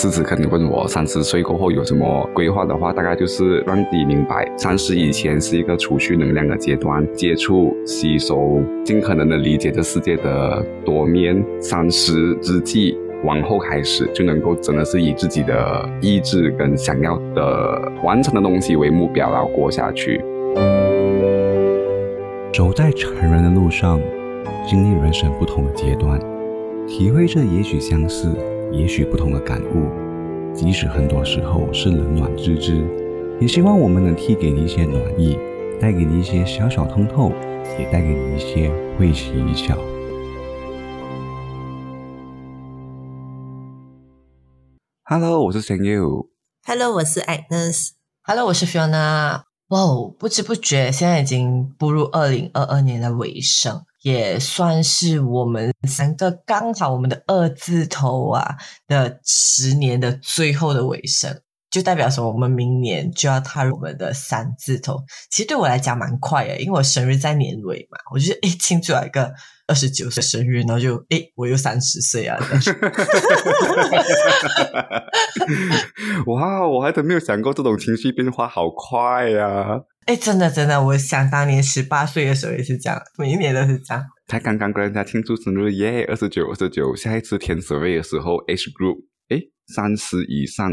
[0.00, 11.44] 此时可能问我三十岁过后有什么规划的话，大概就是让自己明白，三十以前是一个储蓄能量的阶段，接触、吸收，尽可能的理解这世界的多面。
[11.58, 20.20] 三十之际，往后开始就能够真的是以自己的意志跟想要的完成的东西为目标，然后过下去。
[22.52, 24.00] 走在成人的路上，
[24.64, 26.20] 经历人生不同的阶段，
[26.86, 28.28] 体会着也许相似。
[28.70, 29.88] 也许不同的感悟，
[30.54, 32.84] 即使很多时候是冷暖自知，
[33.40, 35.38] 也希望我们能替给你一些暖意，
[35.80, 37.32] 带给你一些小小通透，
[37.78, 39.74] 也带给你一些会心一笑。
[45.04, 46.28] Hello，我是 Thank you。
[46.66, 47.92] Hello，我是 Agnes。
[48.22, 49.44] Hello，我是 Fiona。
[49.68, 53.82] 哇哦，不知不觉现在已经步入二零二二年的尾声。
[54.08, 64.96] 也算是我们三个刚好我们的二字头啊的十年的最后的尾声，就代表说我们明年就要踏入我们的三字头。
[65.30, 69.30] 其实对我来讲蛮快的，因为我生日在年尾嘛，我就诶庆祝了一个
[69.66, 72.38] 二十九岁生日，然后就诶我又三十岁啊！
[76.26, 79.82] 哇，我还真没有想过这种情绪变化好快呀！
[80.08, 84.02] 哎，真的真的，我想当年十八岁的时候也是这样，每一年都是这样。
[84.26, 89.36] 才刚刚跟人家庆祝生日耶，二十九二十九，下一次填十位的时候，H group，哎，
[89.66, 90.72] 三十以上，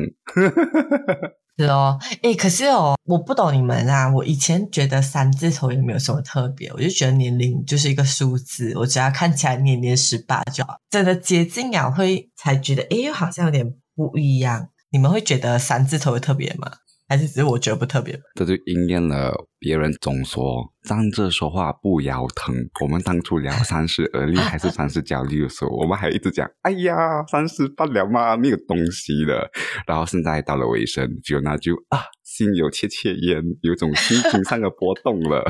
[1.58, 14.70] 是哦，哎，可是哦，我不懂你们啊，我以前觉得三字头也没有什么特别，我就觉得年龄就是一个数字，我只要看起来年年十八就好，真的接近了会才觉得，哎，好像有点不一样。
[14.92, 16.72] 你们会觉得三字头特别吗？
[17.08, 22.56] 还是只是我觉得不特别，这就应验了别人总说站着说话不腰疼。
[22.82, 29.48] 我们当初聊三十而立还是三十焦虑的时候，我们还一直讲：“哎呀，三十不了嘛，没有东西的。”
[29.86, 35.44] 然后现在到了尾声，就那就啊，心有切切焉，有种心情上的波动了。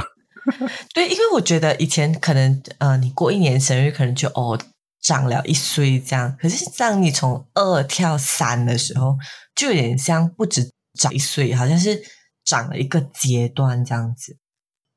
[0.94, 4.60] 对，因为我觉得以前可能呃，你过一年生日可能就哦
[5.02, 9.16] 长了一岁这样，可是当你从二跳三的时候，
[9.56, 10.75] 就有点像不止。
[10.96, 12.02] 长一岁，好像是
[12.44, 14.38] 长了一个阶段这样子，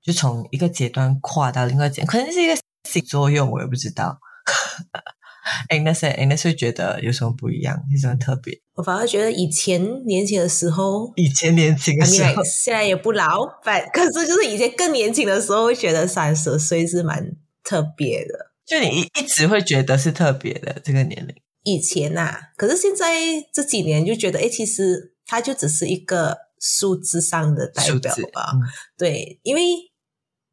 [0.02, 2.56] 就从一个阶段跨到另外阶，可能是一个
[2.88, 4.18] 新作用，我也不知道。
[5.70, 8.60] 哎，那是哎，那是觉得有什么不一样，有什么特别？
[8.74, 17.32] 我反而觉得以前年轻的时候，以前年轻的时候，现在也不老，反 可是就是以前更年轻的时候，会觉得三十岁是蛮
[17.64, 18.52] 特别的。
[18.66, 21.34] 就你一一直会觉得是特别的这个年龄。
[21.62, 23.10] 以前呐，可是现在
[23.52, 25.14] 这几年就觉得，哎，其实。
[25.28, 28.50] 它就只是一个数字上的代表吧，
[28.96, 29.62] 对，因为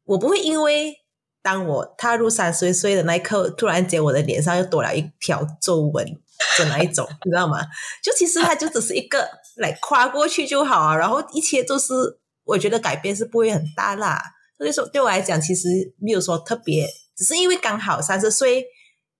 [0.04, 0.94] 我不会因为
[1.42, 6.04] 当我踏入三十岁的那一刻，突然间我的脸上又多了一条皱纹
[6.58, 7.56] 的那一种， 你知道吗？
[8.02, 9.26] 就其实它就只是一个
[9.56, 11.94] 来跨过去就好啊，然后一切都是
[12.44, 14.22] 我觉得改变是不会很大啦。
[14.58, 18.66] 所以说对我来讲，其实没有说特别，只是因为刚好三十岁。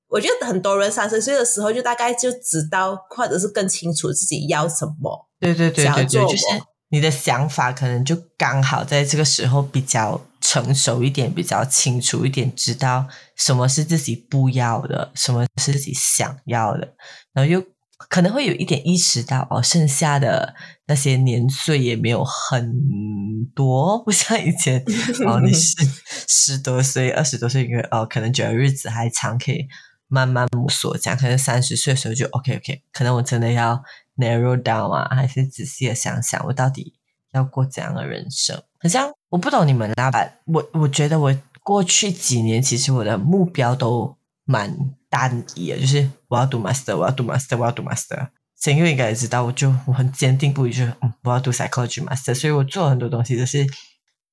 [0.08, 5.28] 我觉得很多人三十岁的时候就大概就知道，或者是更清楚自己要什么。
[5.40, 6.44] 对对对对对，就是
[6.90, 13.06] 你的想法可能就刚好在这个时候比较成熟一点，比较清楚一点，知道
[13.36, 16.94] 什么是自己不要的，什么是自己想要的，
[17.32, 17.62] 然后又
[18.08, 20.54] 可能会有一点意识到哦，剩下的
[20.86, 22.72] 那些年岁也没有很
[23.54, 24.80] 多，不像以前
[25.26, 25.74] 哦，你是
[26.28, 29.66] 十多岁、二十多岁，因为哦，可能觉得日子还长，可以。
[30.08, 33.82] 慢慢摸索，这样可能三十岁的时候就 OK OK，可能我真的要
[34.16, 36.94] narrow down 啊，还是仔细的想想，我到底
[37.32, 38.62] 要过怎样的人生？
[38.78, 40.10] 好像我不懂你们啦，
[40.44, 44.76] 我我觉得我过去几年其实我的目标都蛮
[45.08, 48.28] 单一的，就是我要读 master，我要读 master，我要读 master。
[48.60, 53.66] 陈佑应该也知道，我就我很坚定不移，就是嗯，我要读 psychology master，所以我做很多东西都是。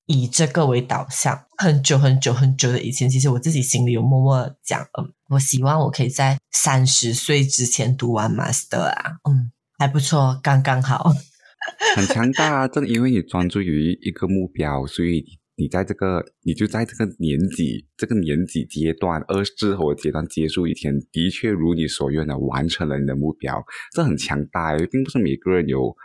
[0.06, 11.10] 以这个为导向，很久很久很久的以前，其实我自己心里有默默讲，嗯，我希望我可以在三十岁之前读完 master 啊，嗯，还不错，刚刚好，
[11.96, 12.68] 很强大啊！
[12.68, 15.24] 正因为你专注于一个目标，所以
[15.56, 23.64] 你在这个，你就在这个年纪，这个年纪阶段，二之后的阶段结束以前，的确如你所愿的完成了你的目标，
[23.94, 25.96] 这很强大，并不是每个人有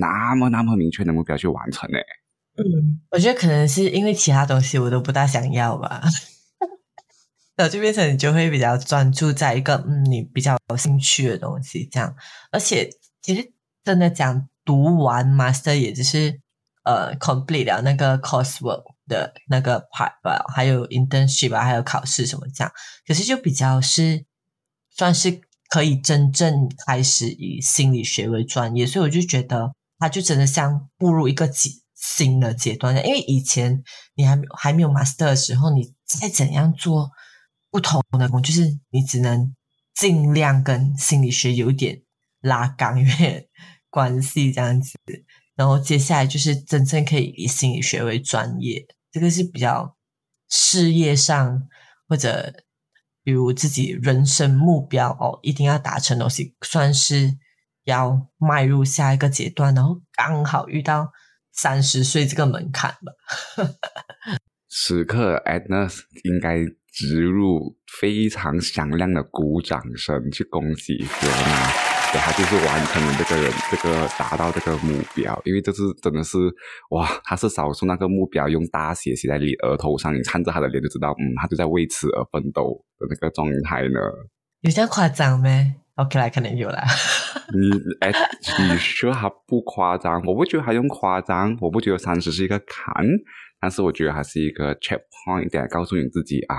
[0.00, 2.02] 那么那么明确的目标去完成诶。
[2.56, 6.02] 嗯，我觉得可能是因为其他东西我都不大想要吧，
[7.56, 12.14] 然后就变成你就会比较专注在一个嗯你比较有兴趣的东西这样，
[12.50, 12.90] 而且
[13.22, 13.52] 其实
[13.82, 16.40] 真的讲读完 master 也就是
[16.84, 22.72] 呃 complete 了那个 coursework 的那个 part 吧，还有 internship 啊，还有考试什么这样，
[23.06, 24.26] 可是就比较是
[24.90, 25.40] 算是
[25.70, 31.48] 可以真正开始以心理学为专业，所以我就觉得他就真的像步入一个
[32.02, 32.94] 新的阶段。
[33.06, 33.82] 因为以前
[34.14, 37.10] 你还没有还没有 master 的时候，你再怎样做
[37.70, 39.54] 不同的工，就是你只能
[39.94, 42.02] 尽量跟心理学有点
[42.40, 43.46] 拉杠有点
[43.88, 44.98] 关系这样子。
[45.54, 49.96] 然后接下来就是真正可以以心理学为专业，这个是比较
[50.48, 51.68] 事业上
[52.08, 52.52] 或者。
[53.24, 57.38] 比如自己人生目标哦，一定要达成东西，算是
[57.84, 61.12] 要迈入下一个阶段，然后刚好遇到
[61.52, 63.12] 三十岁这个门槛吧。
[64.68, 65.88] 此刻，Edna
[66.24, 71.92] 应该植入非常响亮的鼓掌声，去恭喜 Fiona。
[72.12, 76.36] 对他就是完成了这个人这个达到这个目标，因为这是真的是
[76.90, 83.98] 哇，他是少数那个目标用大写写在你额头上，你看着他的脸就知道，嗯，他就在为此而奋斗的那个状态呢。
[84.60, 86.84] 有这样夸张没？OK 啦，可能有啦。
[87.52, 88.12] 你哎，
[88.58, 92.94] 你说他不夸张，我不觉得他用夸张，我不觉得三十是一个坎，
[93.60, 96.56] 但是我觉得还是一个 check point，点告诉你自己啊，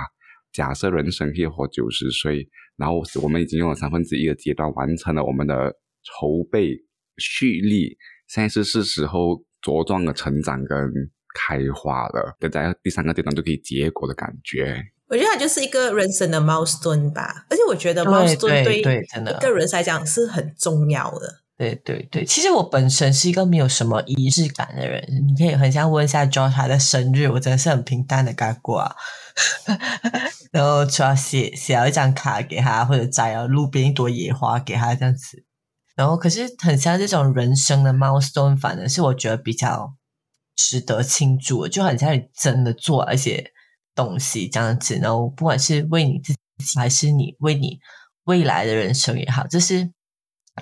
[0.51, 2.47] 假设人生可以活九十岁。
[2.75, 5.71] 然后我们已经用了三分之一的阶段完成了我们的
[6.03, 6.75] 筹备
[7.17, 7.95] 蓄力，
[8.27, 10.91] 现在是是时候茁壮的成长跟
[11.35, 14.83] 开花了，等在第三个阶段就可以结果的感觉。
[15.13, 21.41] 我觉得它就是一个人生的 milestone 吧，而且我觉得 milestone 对一个人来讲是很重要的。
[21.55, 28.95] 对对对，其实我本身是一个没有什么仪式感的人，你可以很想问一下 Joe 他的生日，我真的是很平淡的过啊。
[30.51, 35.45] 然后主要写写了一张卡给他，或者摘了路边一朵野花给他这样子。
[35.95, 39.93] 然后可是很像这种人生的 milestone，反而是我觉得比较
[40.55, 43.51] 值得庆祝，就很像你真的做了一些
[43.95, 44.95] 东西这样子。
[44.95, 46.39] 然后不管是为你自己，
[46.77, 47.79] 还是你为你
[48.25, 49.91] 未来的人生也好，这是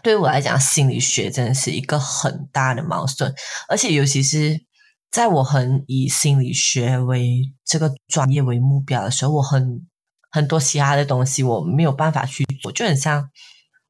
[0.03, 3.33] 对我来讲，心理学真的是一个很大的矛盾
[3.67, 4.65] 而且尤其是。
[5.11, 9.85] 在我很以心理学为这个专业为目标的时候，我很
[10.29, 13.29] 很多其他的东西我没有办法去做，就很像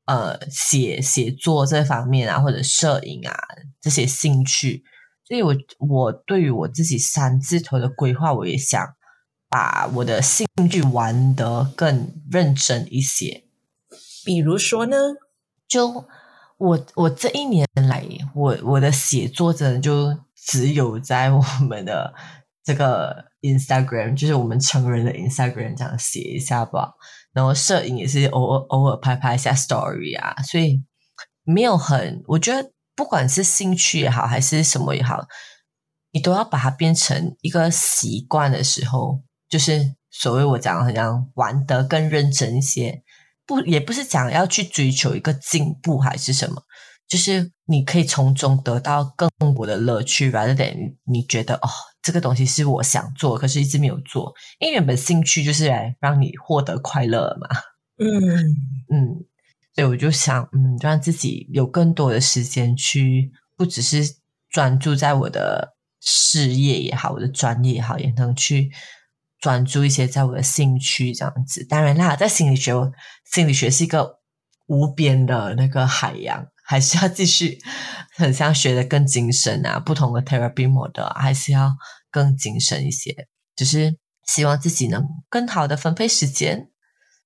[0.05, 3.37] 呃写写作这方面啊，或者摄影啊
[3.79, 4.81] 这些兴趣。
[5.27, 8.83] 所以，我我对于我自己三字头的规划，我也想
[9.51, 13.43] 把我的兴趣玩得更认真一些。
[14.25, 14.95] 比如说呢，
[15.67, 16.07] 就
[16.57, 18.03] 我我这一年来，
[18.33, 20.17] 我我的写作真的就。
[20.43, 21.39] 只有在我
[21.69, 22.15] 们的
[22.63, 26.95] 这个 Instagram，就是我们成人的 Instagram，这样写一下吧。
[27.31, 30.83] 然后摄影也是偶尔偶尔拍拍一下 Story 啊，所以
[31.43, 35.27] 没有很，我觉得不管是兴趣也好，还是什么也好，
[36.11, 39.21] 你都要把它变成一个习惯的时候，
[39.51, 43.03] 就是所谓我讲好像玩得更认真一些，
[43.45, 46.63] 不也不是讲要去追求一个进步还是什么。
[47.07, 51.67] 就是你可以从中得到更多的乐趣吧，就等于你觉得哦，
[52.01, 57.47] 这个东西是我想做，可是一直没有做，因为原本兴趣就是来让你获得快乐嘛。
[57.97, 58.07] 嗯
[58.89, 59.25] 嗯，
[59.75, 64.15] 所以我就想，嗯，让自己有更多的时间去，不只是
[64.49, 68.71] 专注在我的事业也好，我的专业也好，也能去
[69.41, 71.65] 专注一些在我的兴趣这样子。
[71.65, 72.73] 当然啦，在心理学，
[73.25, 74.19] 心理学是一个
[74.67, 76.47] 无边的那个海洋。
[76.63, 77.59] 还是要继续，
[78.15, 81.75] 很像学的更精深啊，不同的 therapy model 还是要
[82.09, 83.27] 更精深一些。
[83.57, 86.69] 只是希望自己能更好的分配时间，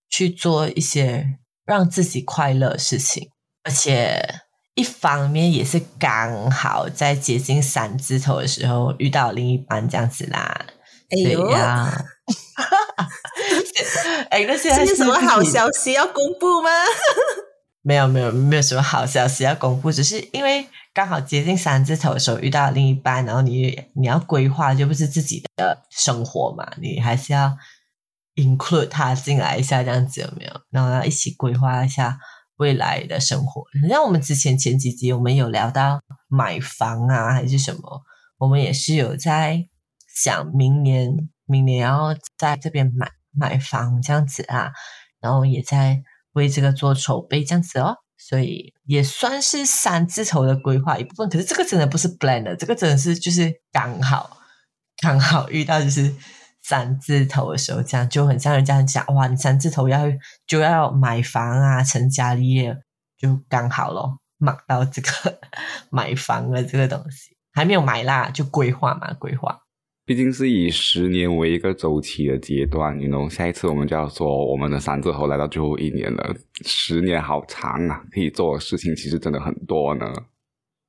[0.09, 3.29] 去做一些让自己快乐的事情。
[3.63, 4.41] 而且
[4.73, 10.65] 一方面也是刚好在接近三字头的时候遇到另一半这样子啦。
[11.09, 11.47] 哎呦，
[14.29, 16.69] 哎，那现在是什么好消息要公布吗？
[17.83, 27.55] 没有没有没有什么好消息要公布，只是因为刚好接近三字头的时候遇到另一半，然后你你要规划就不是自己的生活嘛，你还是要
[28.35, 30.61] include 他进来一下，这样子有没有？
[30.71, 32.17] 然后要一起规划一下
[32.57, 33.63] 未来的生活。
[33.87, 38.01] 像我们之前前几集我们有聊到买房啊，还是什么，
[38.39, 39.67] 我们也是有在
[40.15, 44.71] 想明年明年要在这边买买房这样子啊，
[45.19, 46.01] 然后也在。
[46.35, 51.29] 为这个做筹备这样子哦，所以也算是三字头的规划一部分。
[51.29, 54.37] 可是这个真的不是 plan 的，这个真的是就是刚好
[55.01, 56.13] 刚好遇到就是
[56.61, 60.01] 三字头的时候，这样就很像人家讲哇，你三字头要
[60.45, 62.75] 就要买房啊，成家立业，
[63.17, 65.39] 就刚好咯，买到这个
[65.89, 69.61] 买房的这个东西还没有买啦，就规划嘛，规划。
[70.07, 80.05] 毕竟是以十年为一个周期的阶段，你 know，下一次我们就要说我们的三字头来到最后一年了，十年好长啊，可以做的事情其实真的很多呢。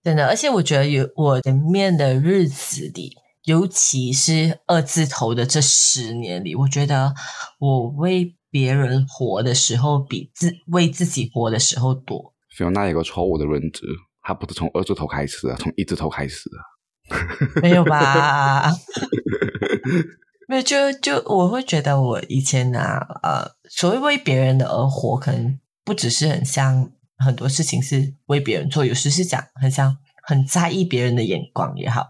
[0.02, 7.14] 真的，而且我觉得有我前面的日子里，尤其是二字头的这十年里，我觉得
[7.58, 12.34] 我为别人活的时候，比自为自己活的时候多。
[12.54, 13.86] 菲欧娜有个错误的认知，
[14.20, 16.56] 他不是从二字头开始的，从一字头开始的。
[17.62, 18.70] 没有吧？
[20.48, 32.06] 没有，就就我会觉得我以前啊，呃，所谓为别人的而活，可能不只是很像很多事情是为别人做，有时是讲很像很在意别人的眼光也好，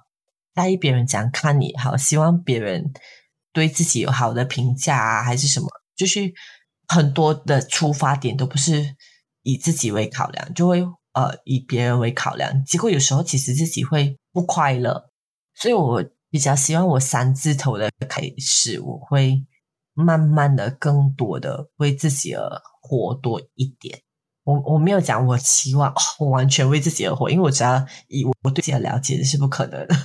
[0.54, 2.92] 在意别人怎样看你也好，希望别人
[3.52, 6.32] 对自己有好的评价啊，还是什么，就是
[6.88, 8.94] 很多的出发点都不是
[9.42, 10.84] 以自己为考量，就会
[11.16, 14.14] 呃以别人为考量，结果有时候其实自己会。
[14.36, 15.08] 不快乐，
[15.54, 19.42] 所以我比较希望我三字头的开始，我会
[19.94, 24.02] 慢慢的、更多的为自己而活多一点。
[24.44, 29.96] 我我没有讲我期望我完全为自己而活，因为我只要以我对自己的了解是不可能的，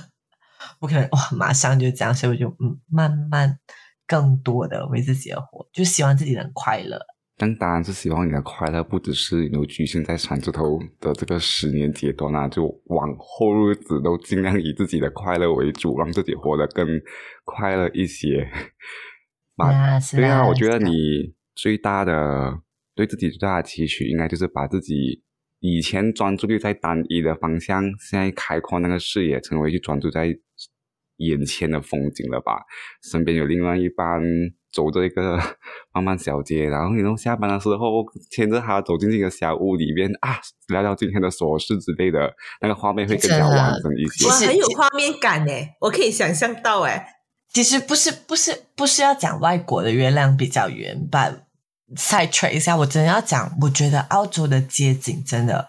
[0.80, 3.58] 不可能哇，马上就这样，所以我就嗯，慢慢
[4.06, 6.98] 更多的为自己而活，就希望自己能快乐。
[7.42, 16.86] 但当然是希望你的快乐不只是有局限在三字头的这个十年阶段啊，就往后日子都尽量以自己的快乐为主，让自己活得更
[17.44, 18.48] 快乐一些。
[19.58, 22.60] 啊， 对啊，我觉得你最大的
[22.94, 25.20] 对自己最大的期许，应该就是把自己
[25.58, 30.32] 以前专注力在单一的方向，现在开阔那个视野，成为去专注在
[31.16, 32.62] 眼前的风景了吧？
[33.02, 34.22] 身边有另外一半。
[34.72, 35.38] 走着一个
[35.92, 44.26] 慢慢小街，然后你从下班的时候牵着他走进这个小屋里边啊，聊聊今天的琐事之类的，那个画面会更加完整一些。
[44.28, 47.04] 哇，很有画面感诶，我可以想象到诶。
[47.52, 51.30] 其实不是不是不是要讲外国的月亮比较圆，吧
[51.94, 55.68] 再吹一下，我真的要讲，我觉得澳洲的街景真的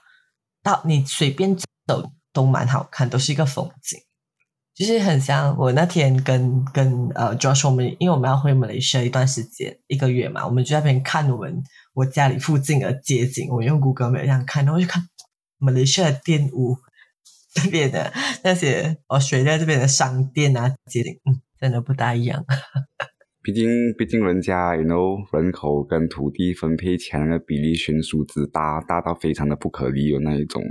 [0.64, 4.00] 到你随便走都蛮好看，都是一个风景。
[4.75, 11.62] 就是很像我那天跟跟呃，Josh，我们因为我们要回马来西亚一段时间，一个月嘛，我们就在那边看我们
[11.94, 15.03] 我家里附近的街景，我用 Google 这样看，然后就看
[15.60, 16.75] 马来西亚店屋
[17.53, 18.12] 这边的
[18.44, 22.44] 那些哦，水在这边的商店啊，街景，嗯，真的不大一样。
[23.44, 30.63] 毕竟，毕竟人家 you know 人口跟土地分配钱的比例悬殊之大，大到非常的不可理喻那一种，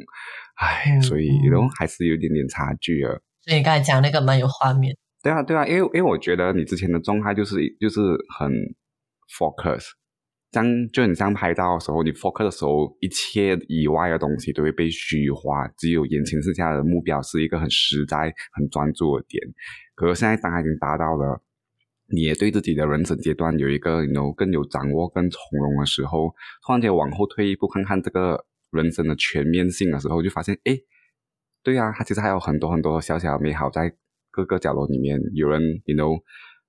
[0.56, 3.12] 唉，所以然后还是有点点差距啊。
[3.44, 8.00] 所以你刚才讲那个蛮有画面，对啊，对啊，因为因为我觉得你之前的状态就是就是
[8.38, 8.48] 很
[9.36, 9.84] focus，
[10.52, 19.42] 像就你像拍照的时候，你 focus 的时候，一切以外的东西都会被虚化，只有眼前剩下的目标是一个很实在、很专注的点。
[19.96, 21.42] 可是现在当他已经达到了，
[22.14, 26.32] 你也对自己的人生阶段有一个有更有掌握、更从容的时候，
[26.64, 30.78] 突然间往后退一步看看这个人生的全面性的时候，就发现哎。
[31.62, 33.92] 对啊，它其实还有很多很多小小的美好在
[34.30, 35.20] 各个角落里面。
[35.34, 36.20] 有人，you know，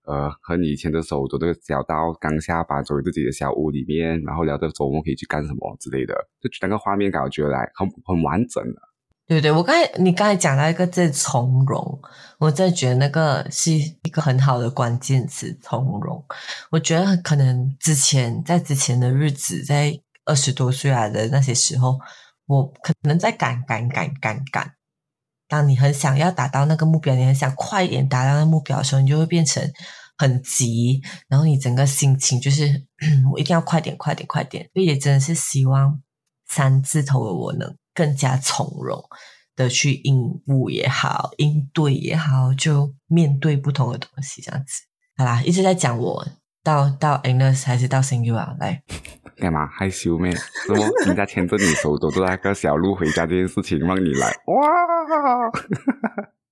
[0.06, 8.82] 呃，和你以前的手走这个小道，刚下班走回自己的小屋里面，然后聊着周末可以去干什么之类的，就整个画面感觉来很很完整的。
[9.26, 12.00] 对对，我刚才你刚才讲到一个字从容，
[12.40, 16.24] 我真的觉得那个是一个很好的关键词，从容。
[16.70, 21.98] 我觉得可能之前在之前的日子，在二十多岁来的那些时候，
[22.48, 24.74] 我可能在赶赶赶赶赶。
[25.48, 29.64] 当你很想要达到那个目标，你很想快一点达到那目标的时候，你就会变成
[30.18, 32.86] 很急，然后你整个心情就是
[33.32, 34.70] 我一定要快点、快点、快点。
[34.74, 36.02] 所以也真的是希望
[36.48, 39.04] 三字头的我能更加从容
[39.56, 44.74] 的去应付也好，应对也好，就面对不同的东西这样子。
[45.16, 46.28] 好啦，一直在讲我
[46.64, 48.56] 到到 Agnes 还是到 Singu 啊？
[48.60, 48.82] 来。
[49.44, 50.34] 干嘛害羞咩？
[50.66, 55.52] 什么人家牵着你手走着那个小路回家这件事情让你来哇？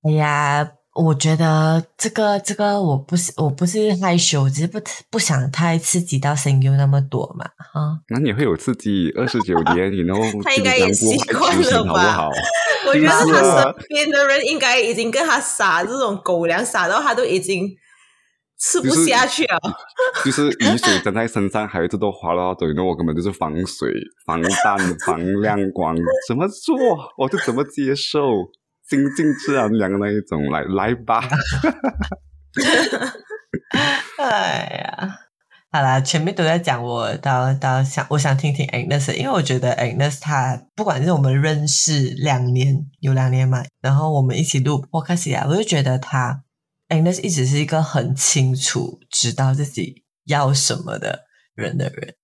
[0.03, 4.77] 哎呀，我觉得这个这个我不是我不是害羞，只是不
[5.10, 7.98] 不想太刺激到声优那么多嘛哈。
[8.10, 12.27] 那你会有刺激二十九年，然后 他应该也习惯了吧？
[12.88, 17.74] 我觉得他身边的人应该已经跟他撒这种狗粮撒到他都已经。
[18.62, 19.58] 吃不下去啊！
[20.24, 23.91] 就是雨水沾在身上，孩子都滑到嘴，那我根本就是防水、
[24.24, 25.96] 防弹、防亮光，
[26.27, 26.77] 怎么做
[27.18, 28.22] 我就怎么接受，
[28.88, 31.24] 心静自然凉的那一种，来来吧！
[34.20, 35.15] 哎呀，
[35.72, 46.44] 好啦，前面都在讲我，到到想我想听听 Agnes，因为我觉得 Agnes 她不管是我们认识两年有两年嘛，然后我们一起录 podcast 啊，我就觉得她。
[46.91, 51.24] Agnes 一直是一个很清楚知道自己要什么的
[51.55, 52.15] 人的人，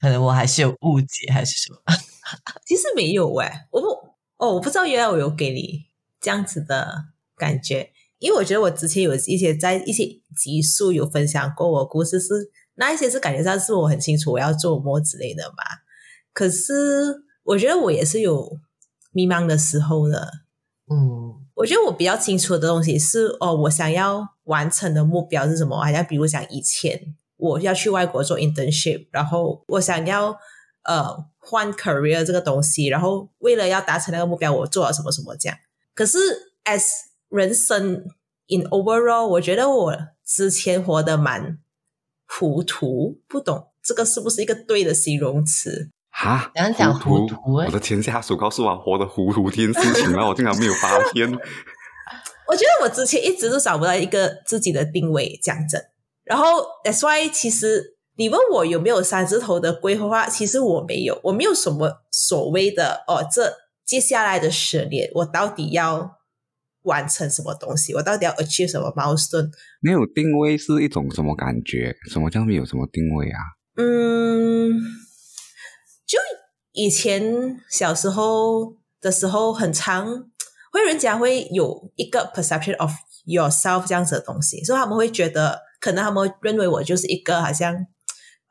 [0.00, 1.78] 可能我还是有误解还是什么？
[2.66, 3.86] 其实没有哎，我不
[4.38, 5.84] 哦，我不知道原来我有给你
[6.20, 7.04] 这样子的
[7.36, 15.62] 感觉，因为我觉得我之前有一些在一些集数有分享过我故事，是那一些是感觉上是我很清楚我要做么之类的嘛。
[16.32, 18.58] 可是我觉得我也是有
[19.12, 20.30] 迷茫的时候的，
[20.90, 21.23] 嗯，
[21.54, 25.76] 我觉得我比较清楚的东西是哦，我想要完成的目标是什么？
[25.76, 30.36] 好像比如讲以前我要去外国做 internship，然后我想要
[30.82, 35.56] 呃换 career 这个东西，然后为了要达成那个目标，我做了什么什么这样。
[35.94, 36.18] 可是
[36.64, 36.84] as
[37.28, 38.04] 人生
[38.48, 41.58] in overall，我觉得我之前活得蛮
[42.26, 45.90] 糊涂，不懂这个是不是一个对的形容词？
[46.16, 51.28] 哈，讲讲糊糊涂欸我的前下属告诉我活得糊涂这件事情了，我竟然没有发现。
[52.46, 55.80] 我觉得我之前一直都找不到一个自己的定位，讲真。
[56.22, 63.52] 然后 that's why 其实你问我有没有三字头的规划，其实我没有，我没有什么所谓的哦，这
[63.84, 66.18] 接下来的十年我到底要
[66.82, 69.50] 完成什么东西，我到底要 achieve 什么 milestone？
[69.80, 71.96] 没有定位是一种什么感觉？
[72.08, 73.40] 什么叫没有什么定位啊？
[73.76, 74.70] 嗯，
[76.14, 76.20] 就
[76.72, 80.06] 以前小时候的时候，很常
[80.72, 82.90] 会人家会有一个 perception of
[83.26, 87.86] yourself 这样子的东西，所以他们会觉得，可能他们认为我就是一个好像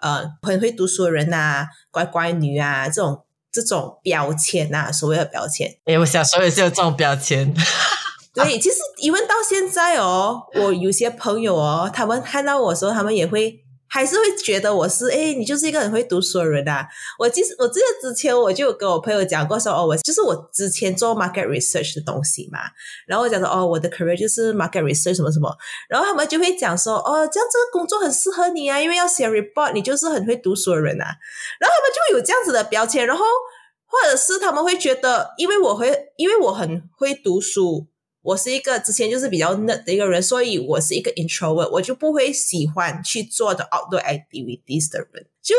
[0.01, 5.69] 呃很会读书的人呐、乖乖女啊这种这种标签呐、所谓的标签。
[5.85, 7.53] 哎，我小时候也是有这种标签，
[8.33, 13.59] 对，其实一问到现在哦，我有些朋友哦，他们看到我的时候，他们也会
[13.93, 16.87] 还是会觉得我是哎，你就是一个很会读书的人啊。
[17.19, 22.57] 我其实我记得之前我就有跟我朋友讲过说，哦，我就是我之前做 market research 的东西嘛，
[23.05, 25.55] 然后我讲说哦，我的 career 就是 market research 什么什么，
[25.87, 31.05] 然后他们就会讲说，哦，这样这个工作很适合你啊，因为要写 report，你就是很会读书的人啊，
[31.59, 33.23] 然后他们就会有这样子的标签，然后
[33.85, 37.92] 或者是他们会觉得，因为我会，因为我很会读书。
[38.23, 45.27] 我是一个之前就是比较 nerd 的一个人，所以我是一个 introvert，我就不会喜欢去做的 outdoor activities 的人。
[45.41, 45.53] 就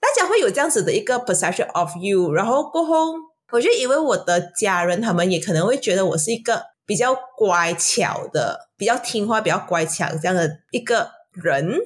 [0.00, 3.14] 大家会有这样子的一个 perception of you，然后过后，
[3.50, 11.76] 我就以为我的家人他们也可能会觉得我是一个比较乖巧的、比较听话、比较乖巧这样的一个人。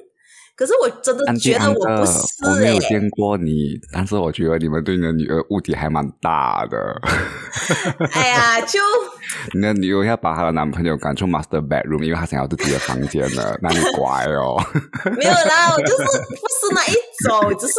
[0.55, 6.77] 可是我真的觉得我不哥，是我没有、见过你，但是我觉得你们对你的女儿误解还蛮大的。
[8.11, 8.77] 哎呀，就
[9.53, 14.57] 你的女友要把她的男朋友赶出 master bedroom，因为她想要自己的房间了， 那你乖哦。
[15.17, 16.93] 没有啦，我就是不是那一
[17.25, 17.73] 种，只是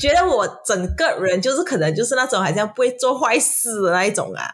[0.00, 4.44] 觉得我整个人就是可能就是那种好像不会做坏事的那一种啊。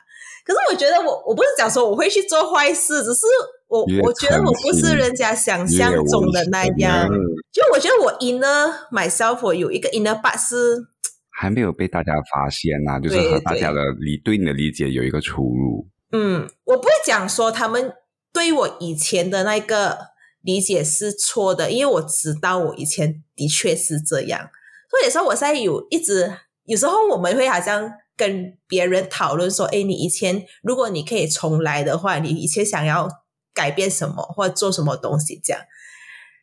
[0.45, 3.27] 可是我觉得我我不是讲说我会去做坏事，只是
[3.69, 7.07] 我我觉得我不是人家想象中的那样。
[7.53, 10.87] 就我觉得我 inner myself 我有一个 inner part 是
[11.31, 15.87] 还没有被大家发现呐、就是和大家的理对你的理解有一个出入。
[16.11, 17.93] 嗯，我不会讲说他们
[18.33, 19.99] 对我以前的那个
[20.41, 24.51] 理解是错的，因为我知道我以前的确是这样。
[24.91, 33.09] 所以说我现在有一直有时候我们会好像跟别人讨论说，哎，你以前如果你可以重来的话，你以前想要
[33.53, 35.63] 改变什么或做什么东西这样。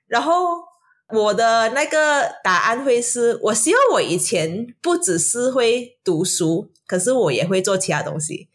[0.05, 0.59] 然后
[1.09, 8.49] 我的那个答案会是我希望我以前不只是会读书，可是我也会做其他东西。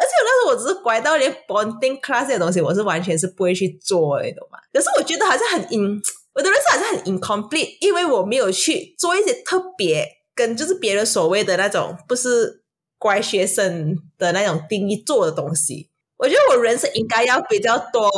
[0.00, 4.58] 而且那时候我只是乖到连 bonding class 这些东西，我是完全是不会去做的，你懂吗？
[4.72, 6.00] 可是我觉得好像很 in，
[6.34, 12.64] 我的人生好像很 incomplete，因为我没有去做一些特别跟就是别人所谓的那种不是
[12.98, 15.90] 乖学生的那种定义做的东西。
[16.16, 18.10] 我觉得我人生应该要比较多。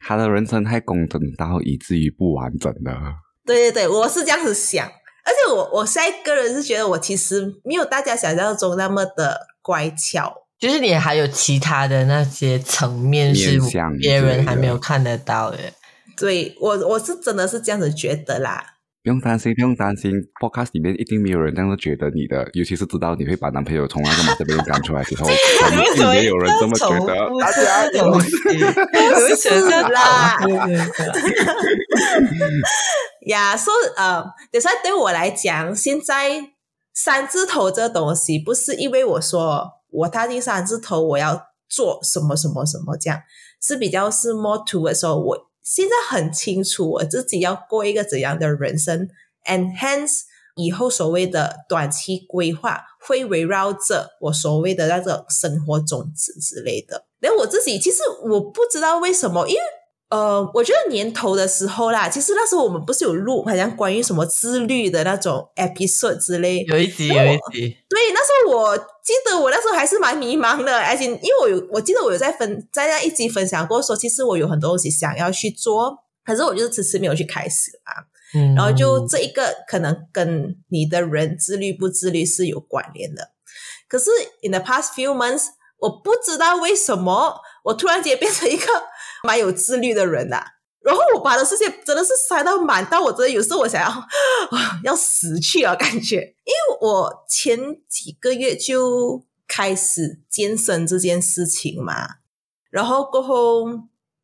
[0.00, 3.14] 他的人生太工整到以至于不完整了。
[3.46, 4.86] 对对对，我是这样子想，
[5.24, 10.47] 而且我我现在个人是觉得我其实没有大家想象中那么的乖巧。
[10.58, 13.60] 就是你还有其他的那些层面是
[13.98, 15.58] 别人还没有看得到的。
[16.16, 18.74] 对我我是真的是这样子觉得啦。
[19.00, 27.14] 不用担心，不用担心，podcast 里面一定没有人这样子觉得你的，尤其是知道你会把男朋友从那个马这边赶出来之后， 我们一定也有人这么觉得。
[27.40, 31.32] 大家这东西，不是啦对对对
[33.28, 36.50] 呀，说呃，等下对我来讲，现在
[36.92, 43.20] 三字头这东西不是因为我说我踏进三字头我要做什么什么什么这样，
[43.60, 49.08] 是比较是 more to 的时候我现在很清楚我自己要过一个怎样的人生
[49.46, 50.22] ，and hence
[50.56, 57.04] 以后所谓的短期规划会围绕着我所谓的那个生活种子之类的。
[57.20, 57.98] 那我自己其实
[58.30, 59.60] 我不知道为什么，因为
[60.10, 67.76] 呃，我觉得年头的时候啦，其实那时候我们不是有录好像关于什么自律的那种 episode 之类，有一集有一集。
[67.88, 78.08] 对，那时候我记得我那时候还是蛮迷茫的，而且因为我有我记得我有在分在那一集分享过，说其实我有很多东西想要去做，可是我就是迟迟没有去开始啊。
[78.34, 83.32] 嗯，然后就这一个可能跟你的人自律不自律是有关联的。
[83.88, 84.10] 可是
[84.42, 88.66] in the past few months，我不知道为什么我突然间变成一个
[89.24, 90.54] 蛮有自律的人啦。
[90.80, 94.06] 然后我把的事情真的是塞到满，到我真的有时候我想要啊
[94.84, 96.16] 要死去啊感觉。
[96.16, 102.06] 因为我前几个月就开始健身这件事情嘛，
[102.70, 103.66] 然后过后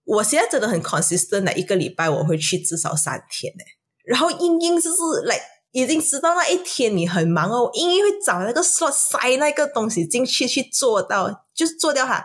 [0.04, 3.64] 我现在真的很 consistent，一个礼拜我会去至少三天呢。
[4.04, 5.38] 然后英英就是来
[5.72, 12.24] 已经知道那一天你很忙哦，英英会找那个塞塞那个东西进去去做到，就是做掉它。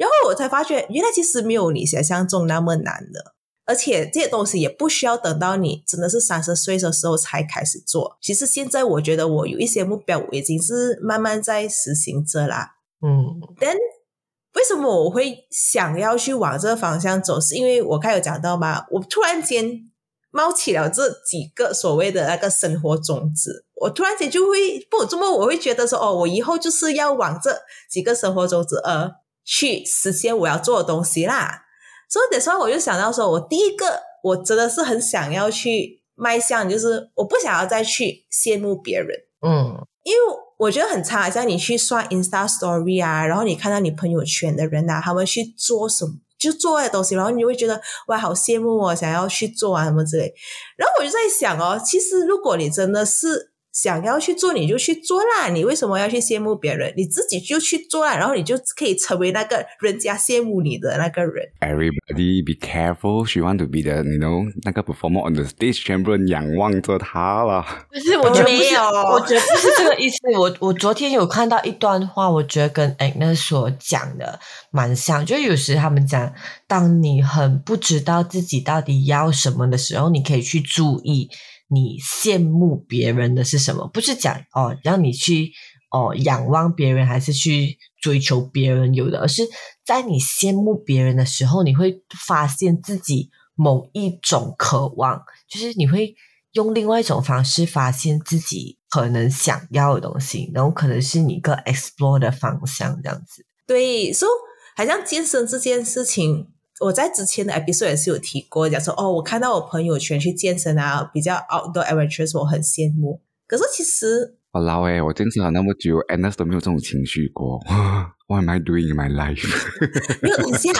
[0.00, 3.34] 然后我才发觉，原来其实没有你想象中那么难的，
[3.66, 8.16] 而且这些东西也不需要等到你真的是三十岁的时候才开始做。
[8.22, 12.76] 其实现在我觉得我有一些目标，我已经是慢慢在实行着啦。
[13.06, 17.38] 嗯，但为什么我会想要去往这个方向走？
[17.38, 19.86] 是因为我刚有讲到嘛，我突然间。
[20.32, 27.50] 冒起了这几个所谓的那个生活种子，我突然间就会不这么，我会觉得说，哦，我以后就是要往这
[27.90, 29.10] 几个生活种子而
[29.50, 31.62] 去实现我要做的东西啦。
[32.08, 39.08] 所以那时候我就想到说，我第一个我真的是很想要去迈向，就是我不想要再去羡慕别人，
[39.44, 40.18] 嗯，因为
[40.58, 46.12] 我觉得很差，像你去刷 Insta Story 啊，然后你看到你朋友圈的人啊，他们去做什么。
[46.40, 50.32] 就做的东西，然后你就会觉得哇，好羡慕哦，想要去做啊什么之类。
[50.78, 55.48] 然后我就在想哦，其实如果你真的是想要去做，你就去做啦。
[55.48, 56.92] 你为什么要去羡慕别人？
[56.96, 61.46] 你自己就去做啦，然后你就可以成为那个人家羡慕你的那个人。
[61.60, 63.24] Everybody be careful.
[63.24, 67.64] She want to be the, you know, 那个 performer on the stage，全部人仰望着他了。
[67.90, 70.16] 不是，我觉得，没有我觉得不是这个意思。
[70.36, 75.24] 我我昨天有看到一段话，我觉得跟 Agnes 所讲的蛮像。
[75.24, 76.32] 就有时他们讲，
[76.66, 81.28] 当你很不知道自己到底要什么的时候，你可以去注意
[81.70, 85.52] 你羡慕别人的是什么，不是讲哦让你去
[85.90, 89.42] 哦仰望别人，还是去追求别人有的，而是
[89.84, 96.14] 在你羡慕别人的时候，你会发现自己某一种渴望，就是你会。
[96.54, 103.46] 用另外一种方式发现自己可能想要的东西，然后可能是你一个 explore 的方向，这样子。
[103.68, 104.30] 对，所以
[104.74, 106.48] 好像健身这件事情，
[106.80, 113.20] 我在之前的 episode 也是有提过，讲说哦，我看到我朋友圈去健身啊，比较 outdoor adventures，我很羡慕。
[113.46, 117.60] 可是其实，我老诶，我健身了那么久，Anna 都没有这种情绪过。
[118.28, 119.44] What am I doing in my life？
[120.22, 120.70] 没有等下，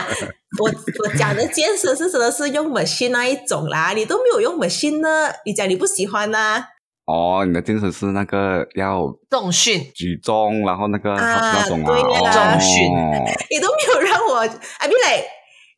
[0.61, 6.65] 我我讲的健身是真的是用 machine 那一种啦，你都没有用 machine 呢，你讲你不喜欢呢？
[7.07, 14.37] 哦，你的健身是那个要重训，举重，然后那个啊那种啊，重训哦你都没有让我，
[14.79, 15.27] 哎，比磊，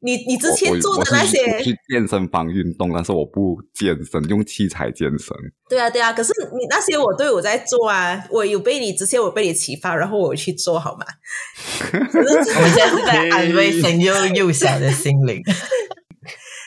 [0.03, 5.29] 你你之前做的那些我，去健身房运动，但是我不健身，用器材健身。
[5.69, 11.07] 对啊对啊，可是你那些我都有在做啊，我有被你之前我被你启发，然后我去做好吗？
[11.93, 15.41] 我们现在是在 安慰神幼幼小的心灵。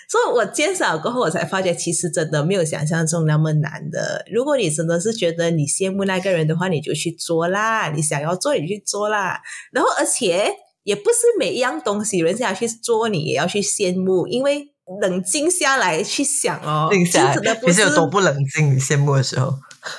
[0.08, 4.24] 所以我减少过后，我才发觉其实真的没有想象中那么难的。
[4.32, 9.42] 如果你真的是觉得你羡慕那个人的话，你就去做啦，你想要做你去做啦。
[9.74, 10.48] 然后而且
[10.86, 14.70] 也不是每一样东西人家去做，你也要去羡慕，因为
[15.02, 19.50] 冷静下来去想哦，静下不是有多不冷静、羡慕的时候，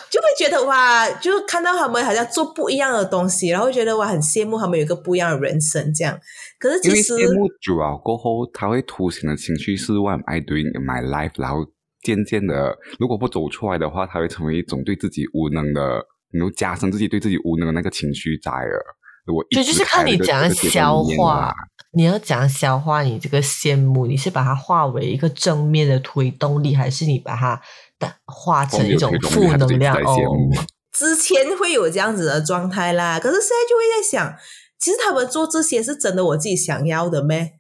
[0.08, 6.16] 就会觉得哇，就看到他们好像做不一样的东西，然后觉得哇很羡慕他们有一个不一样的人生这样。
[6.60, 11.32] 可是其实羡慕久了过后，他会凸显的情绪是 What am I doing in my life？
[11.34, 11.66] 然后
[12.00, 15.82] 渐渐的，如果不走出来的话，他会成为一种对自己无能的，
[16.30, 18.95] 然后加深自己对自己无能的那个情绪在了。
[19.26, 21.52] 我一对，就是看你怎样消化。
[21.92, 24.06] 你要怎样消化你这个羡慕？
[24.06, 27.58] 你是把它化为一个正面的推动力，还是你把它
[27.98, 29.96] 的化成一种负能量？
[29.96, 30.16] 哦，
[30.92, 34.36] 之前会有这样子的状态啦，可是现在就会在想，
[34.78, 37.52] 其实他们做这些是真的我自己想要的咩？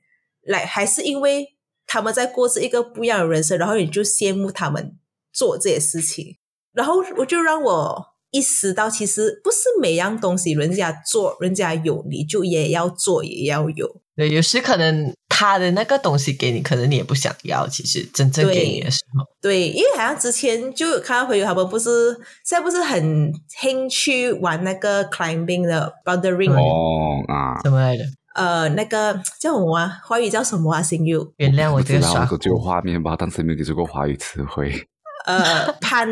[0.42, 4.98] 来，还是因为他们在过着一个不一样的人生，然后你就羡慕他们
[5.32, 6.36] 做这些事情，
[6.74, 14.00] 然后我就让我意识到，其实不是每样东西人家做，人家有，你就也要做，也要有。
[14.14, 17.66] 对，有时可能他的那个东西给你，可能你也不想要。
[17.68, 22.12] 其实真正给你的时候，对，因为好像之前就有看到朋友他们不是
[22.44, 28.04] 现在不是很兴趣玩那个 climbing 的 bouldering，、哦啊，什么来的？
[28.34, 29.98] 呃，那个叫什么啊？
[30.04, 30.82] 华语叫什么啊？
[30.82, 34.86] 心友，原谅我这个耍然后就有画面吧，但是没有接触过华语词汇。
[35.26, 36.08] 呃，攀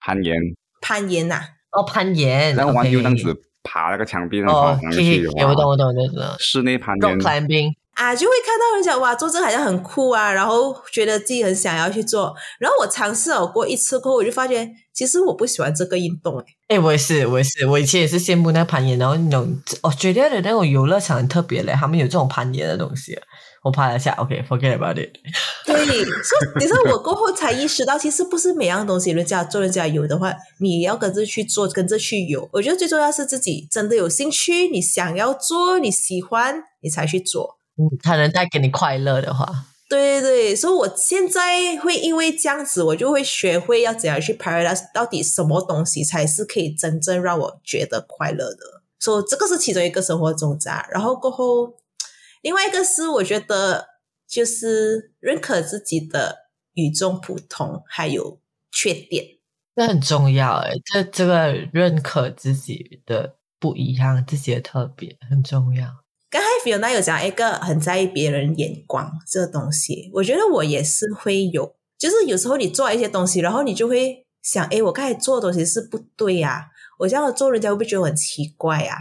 [0.00, 0.36] 攀岩，
[0.80, 6.36] 攀岩呐、哦，攀岩，然后玩样子爬那个墙壁，然后哦爬上去我懂我懂我懂。
[6.38, 12.34] 室内攀岩，climbing，啊，就会看到人讲哇，做这个好像很酷啊，然后觉得自己很想要去做。
[12.58, 16.44] 然后我尝试了过一次过后，我就发现其实我不喜欢这个运动、欸。
[16.68, 23.18] 哎，我也是，我也是，我以前也是羡慕那攀岩，然后那种哦，绝对的那种游乐场很特别嘞，他们有这种攀岩的东西。
[23.62, 25.10] 我拍了下，OK，forget、about it。
[25.66, 26.04] 对，所以
[26.60, 32.48] 你知道我过后才意识到，其实不是每样东西人家做人家有的话，你要跟着去做，跟着去有。
[32.52, 37.58] 我觉得最重要是自己真的有兴趣，你想要做，你喜欢，你才去做。
[37.76, 39.46] 嗯，它能带给你快乐的话，
[39.88, 48.82] 对对对，所以我现在会因为这样子，我就会学会要怎样去 prioritize 到底什么东西才是可以真正让我觉得快乐的。
[49.00, 50.84] 所以这个是其中一个生活种子啊。
[50.90, 51.72] 然后过后，
[52.42, 53.86] 另外一个是我觉得
[54.28, 59.24] 就是认可自己的与众不同，还有缺点。
[59.74, 65.86] 这很重要哎，这这个认可自己的不一样，自己的特别很重要。
[66.30, 78.96] 刚才 Fiona 有讲一个很在意别人眼光这个东西，我觉得我也是会有，就是有时候你做一些东西，然后你就会想，诶，我刚才做的东西是不对呀、我这样做，人家会不会觉得我很奇怪呀、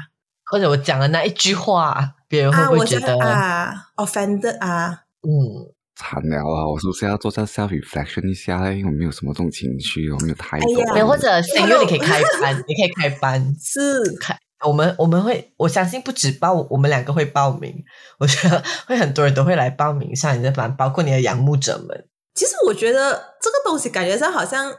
[0.45, 2.67] 或者我讲的那一句话，别人会啊？
[2.69, 5.03] 不会觉得我这样啊，offended 啊？
[5.21, 5.73] 嗯？
[5.99, 6.67] 惨了啊！
[6.69, 8.83] 我是不是要做下 self reflection 一下嘞？
[8.85, 10.67] 我没有什么这种情绪，我没有太多。
[10.67, 17.73] 哎呀没有，或者是因为你可以开班，你可以开班， 是，开我们我们会，我相信不止报我们两个会报名，
[18.19, 22.07] 我觉得会很多人都会来报名上你的班，包括你的仰慕者们。
[22.35, 24.71] 其实我觉得这个东西感觉上好像，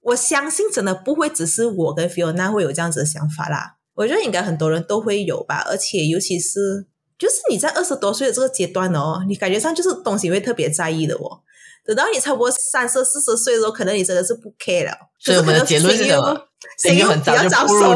[0.00, 3.75] 我相信真的不会只是我跟 Fiona 会有这样子的想法啦。
[3.96, 6.86] 我觉得应该很多人都会有吧，而且尤其是
[7.18, 11.40] 就是你在二十多岁的这个阶段哦，你感觉上就是东西会特别在意的哦。
[11.84, 14.92] 等到你差不多三十四十岁的时候，可能你真的是不 care 了。
[15.18, 16.48] 所以我们的结论是什么？
[16.82, 17.90] 谁又很早比较早就步入熟？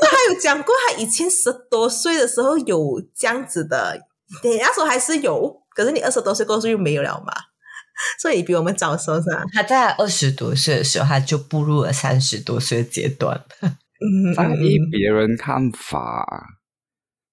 [0.00, 4.00] 他有讲过，他以前十多岁的时候有这样子的，
[4.42, 7.32] 你那时候还是有，可是你二十多岁过后就没有了嘛，
[8.20, 9.44] 所以比我们早熟是吧？
[9.52, 13.44] 他在二十多岁的时候，他就步入了三十多岁的阶段。
[13.62, 16.26] 嗯，在嗯意别人看法，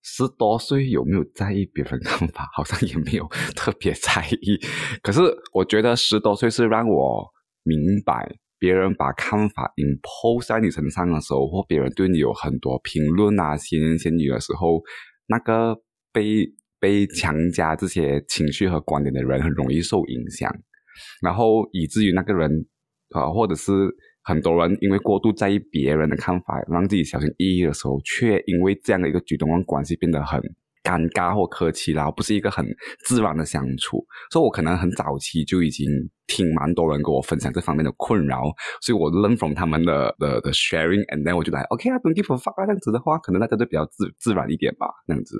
[0.03, 2.49] 十多岁有没有在意别人看法？
[2.55, 4.60] 好像也没有特别在意。
[5.01, 5.21] 可是
[5.53, 7.27] 我觉得十多岁是让我
[7.63, 14.82] 明白，别人把看法 impose 在你身上的时候，或别人对你有很多评论啊、闲言闲语的时候，
[15.27, 15.75] 那个
[16.13, 16.45] 被
[16.79, 20.49] 被强加这些情绪和观点的人，很容易受影响，
[21.21, 22.49] 然后以至于那个人
[23.11, 23.71] 啊、呃或者是
[24.23, 30.39] 很多人因为过度在意别人的看法，让自己小心翼翼的时候，却因为这样的一个举动，让关系变得很
[30.83, 32.65] 尴尬或客气然后，不是一个很
[33.05, 34.05] 自然的相处。
[34.31, 35.87] 所以我可能很早期就已经
[36.27, 38.43] 听蛮多人跟我分享这方面的困扰，
[38.81, 45.35] 所以我 learn from 他们的的的 sharing，and then 我觉得 OK 啊，don't give a fuck 啊，这样子的话，可能大家都比较自自然一点吧，那样子。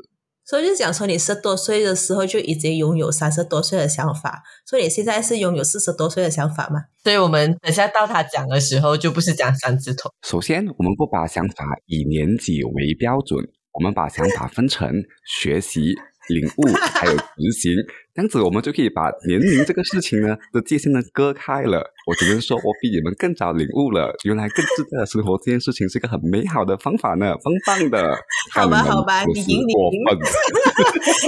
[0.50, 6.86] 所以就讲说，你十多岁的时候就已经拥有三十多岁的想法，所以你现在是拥有四十多岁的想法吗？
[7.04, 14.92] 所以我们等下到他讲的时候，就不是讲三字头，首先，我们不把想法以年纪为标准，我们把想法分成
[15.24, 15.94] 学习、
[16.30, 17.74] 领悟还有执行，
[18.16, 21.92] 这样子我们就可以把年龄这个事情呢的界限呢割开了。
[22.08, 28.18] 我只能说，我比你们更早领悟了，原来更自在的生活这件事情是一个很美好的方法呢，棒棒的。
[28.54, 30.18] 好吧好吧你赢你赢你过赢分。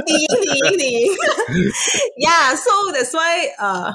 [0.05, 0.27] 你赢
[0.77, 1.13] 你赢。
[2.19, 3.91] Yeah，so that's why 呃，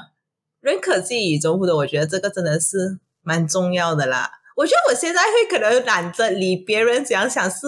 [0.60, 4.30] 认可自己与众不同，我觉得这个真的是蛮重要的啦。
[4.56, 7.66] 我觉得我现在会可能懒得理别人怎样想是，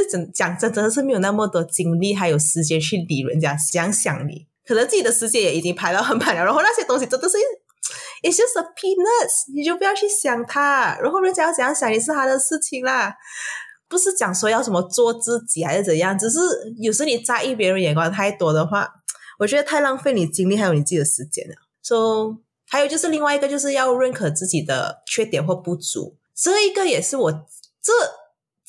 [0.00, 7.36] 是真讲真，真的是没有那么多精力还有时间去理人家怎样想你，可能自己的时间也已经排到很满了，然后那些东西真的是。
[8.22, 13.12] It's just a penis，你就不要去想它，然后人家要怎样想也是他的事情啦。
[13.88, 16.38] 不是讲说要什么做自己还是怎样，只是
[16.78, 18.88] 有时你在意别人眼光太多的话，
[19.40, 21.54] 我觉得太浪费你精力还有你自己的时间了。
[21.82, 27.92] So，还有就是另外一个就是要认可自己的缺点或不足，这一个也是我这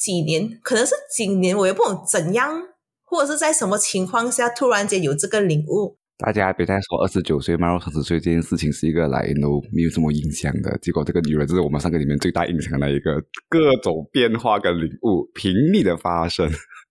[0.04, 2.62] 几年，可能是几年我也不懂怎样，
[3.06, 5.98] 或者是在什么情况下突然间有这个领悟。
[6.18, 13.16] 大家别再说二十九岁迈入三十岁这件事情是一个来都没有什么影响的，结果这个女人就是我们三个里面最大影响的一个，
[13.50, 16.50] 各种变化跟领悟频密的发生。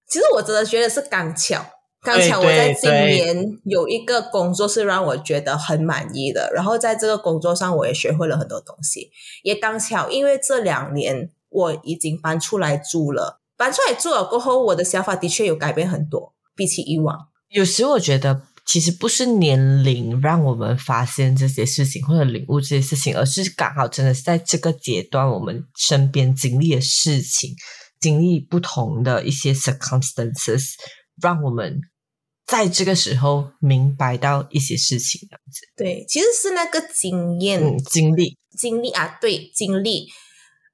[0.09, 1.65] 其实我真的觉得是刚巧，
[2.03, 9.11] 刚巧我在今年有一个工作是让我觉得很满意的，然后在这个工作上我也学会了很多东西。
[9.45, 17.17] 也刚巧因为这两年我已经搬出来住了，搬出来住了过后，我的想法的确有改变很多，比起以往。
[17.49, 27.55] 有时我觉得其实不是年龄让我们发现这些事情或者领悟这些事情，而是刚好真的是在这个阶段我们身边经历的事情，
[28.01, 30.73] 经历不同的一些 circumstances，
[31.21, 31.81] 让我们。
[32.45, 40.09] 在这个时候明白到一些事情，这样子对，其实是那个经验、经历、经历啊，对，经历。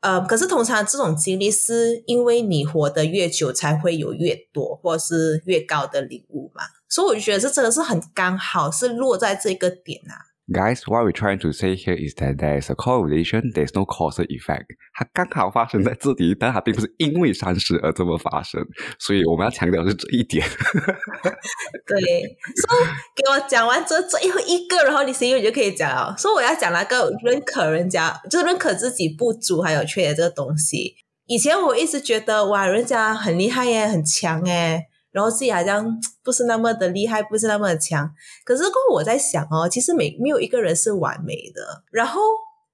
[0.01, 6.63] 呃，可是通常这种经历是因为你活得越久，才会有越多或是越高的领悟嘛。
[6.89, 10.28] 所以我就觉得这真的是很刚好，是落在这个点啊。
[10.51, 14.25] Guys, what we're trying to say here is that there is a correlation, there's no causal
[14.31, 14.65] effect.
[14.95, 18.65] 它刚好发生在这里，但它并不是因为三十而这么发生。
[18.99, 20.47] 所以我们要强调的是这一点。
[21.87, 22.01] 对，
[22.57, 26.15] 所以给我讲完这最后一个，然后你心里就可以讲了。
[26.17, 30.95] 说我要讲那个认可人家，就是认可自己不足还有缺点这个东西。
[31.27, 34.88] 以前我一直觉得哇，人家很厉害耶，很强耶。
[35.11, 38.11] 然后自己好像 不是那么的厉害，不是那么的强。
[38.45, 41.85] 可是过后我在想哦，其实没没有一个人是完美的。
[41.91, 42.21] 然后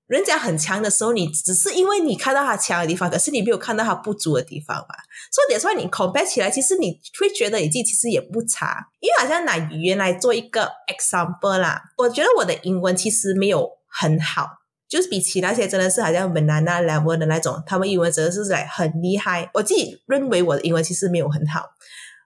[0.06, 4.94] 人家很强的时候，你只是因为你看到他强的地方，可是你没有看到他不足的地方嘛。
[5.30, 8.86] 所以说你 compare 起来，其实你会觉得你自己其实也不差。
[9.00, 14.48] 因为好像拿语言来做一个 example 啦，我觉得我的英文其实没有很好，
[14.88, 19.50] 就是比起那些真的是好像 banana level 的那种，他们英文真的是在很厉害。
[19.54, 21.70] 我自己认为我的英文其实没有很好。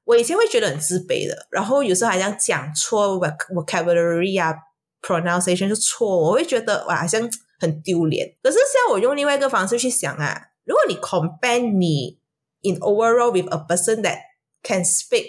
[0.08, 4.54] 我以前会觉得很自卑的，然后有时候还想讲错 vocabulary 啊
[5.02, 7.20] ，pronunciation 就错，我会觉得哇，好像
[7.60, 8.34] 很丢脸。
[8.42, 12.18] 可是现在我用另外一个方式去想啊，如果你 compare 你
[12.62, 14.16] in overall with a person that
[14.62, 15.26] can speak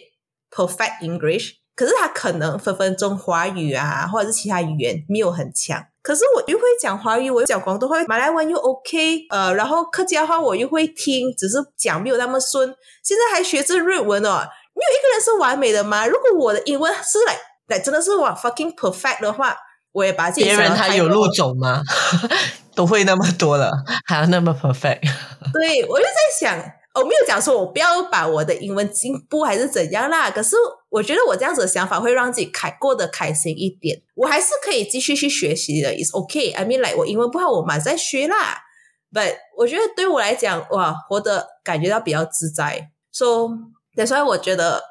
[0.49, 12.73] perfect English，可是他可能分分钟华语啊，或者是其他语言没有很强，可是我又会讲华语，我又讲广东话，马来文又 OK，呃，然后客家话我又会听，只是讲没有那么顺。
[13.03, 14.47] 现在还学着日文哦。
[14.79, 16.07] 没有一个人是完美的吗？
[16.07, 17.37] 如果我的英文是来
[17.67, 19.55] 来真的是哇 fucking perfect 的话，
[19.91, 21.81] 我也把自己别人他有路走吗？
[22.73, 23.71] 都会那么多了，
[24.07, 25.01] 还要那么 perfect？
[25.51, 26.57] 对，我就在想，
[26.95, 30.31] 我没有讲说我不要把我的英文进步还是怎样啦。
[30.31, 30.55] 可是
[30.89, 34.01] 我觉得我这样子的想法会让自己开过得开心一点。
[34.15, 36.51] 我还是可以继续去学习的，is OK。
[36.51, 38.61] I mean，like 我英文不好，我马上学啦。
[39.11, 42.91] But 我觉得对我来讲，哇，活得感觉到比较自在。
[43.11, 43.49] So
[44.05, 44.81] 所以我觉得，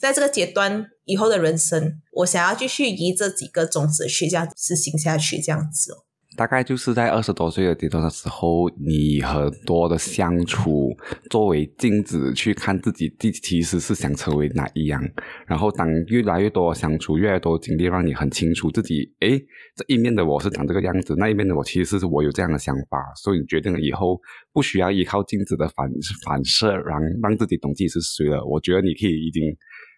[0.00, 6.05] 在这个阶段以后的人生，我想要继续以这几个宗旨去这样执行下去，这样子。
[6.36, 10.94] 大概就是在二十多岁的阶段的时候，你很多的相处
[11.30, 15.02] 作为镜子去看自己，自己其实是想成为哪一样。
[15.46, 19.38] 然后当越来越多的相处，越来越多经历，让你很清楚自己，诶，
[19.74, 22.98] 这一面的我是长这个样子，那一面的我其实是我有这样的想法。
[23.16, 24.20] 所以你决定了以后
[24.52, 25.88] 不需要依靠镜子的反
[26.24, 28.44] 反射，让让自己懂自己是谁了。
[28.44, 29.42] 我觉得你可以已经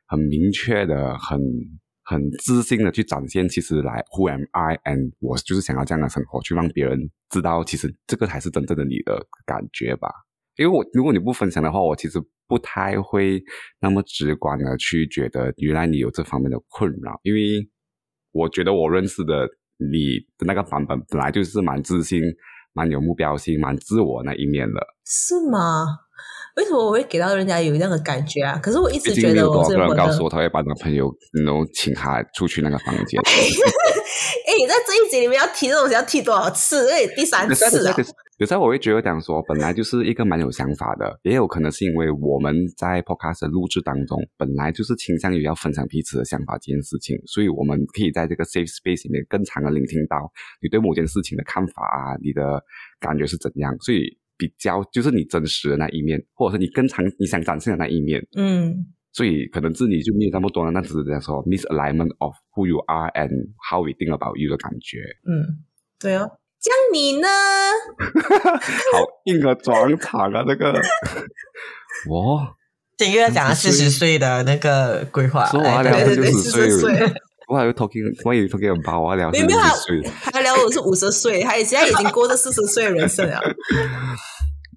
[0.06, 1.40] 很明确的很。
[2.10, 10.08] 很自信的去展现，其实来 Who am I and 我就是想要这样的生活，去让别人知道，其实这个才是真正的你的感觉吧。
[10.56, 13.42] 因为我如果你不分享的话，我其实不太会
[13.78, 17.20] 那么直观的去觉得原来你有这方面的困扰。
[17.24, 17.40] 因为
[18.32, 22.22] 我觉得我认识的你的那个版本本来就是蛮自信、
[22.72, 25.84] 蛮有目标性、蛮自我那一面的，是吗？
[26.58, 28.58] 为什么我会给到人家有这样的感觉啊？
[28.60, 31.08] 可是我一直觉得，我是人告诉我他会把男朋友
[31.44, 33.20] 然后请他出去那个房间。
[33.22, 36.90] 哎，你在这一集里面要提这东西要提多少次？
[36.90, 37.94] 哎，第三次啊！
[38.38, 50.16] 有时候我会觉得讲说，本来就是一个蛮有想法的，也有可能是因为我们在 podcast 录制当中，本来就是倾向于要分享彼此的想法这件事情，所以我们可以在这个 safe space 里面更长的聆听到
[50.60, 52.60] 你对某件事情的看法啊，你的
[52.98, 54.18] 感觉是怎样，所以。
[54.38, 60.70] 比较就是你真实的那一面，或者是你更长你想展现的那一面，嗯，所以可能自己就没有那么多了。
[60.70, 64.98] 那只是这样说，misalignment of who you are and how we think about you 的感觉。
[65.26, 65.58] 嗯，
[65.98, 67.26] 对哦，像你呢？
[67.98, 70.72] 好硬啊，转场啊，这个。
[72.08, 72.56] 我
[72.96, 76.94] 今天要讲四十岁的那个规划，说我要聊四十岁。
[77.48, 83.40] 我还有 talking，我以为 talking 很包，我聊四十岁，还聊我是五十岁，他现在已经过着四十岁的人生了。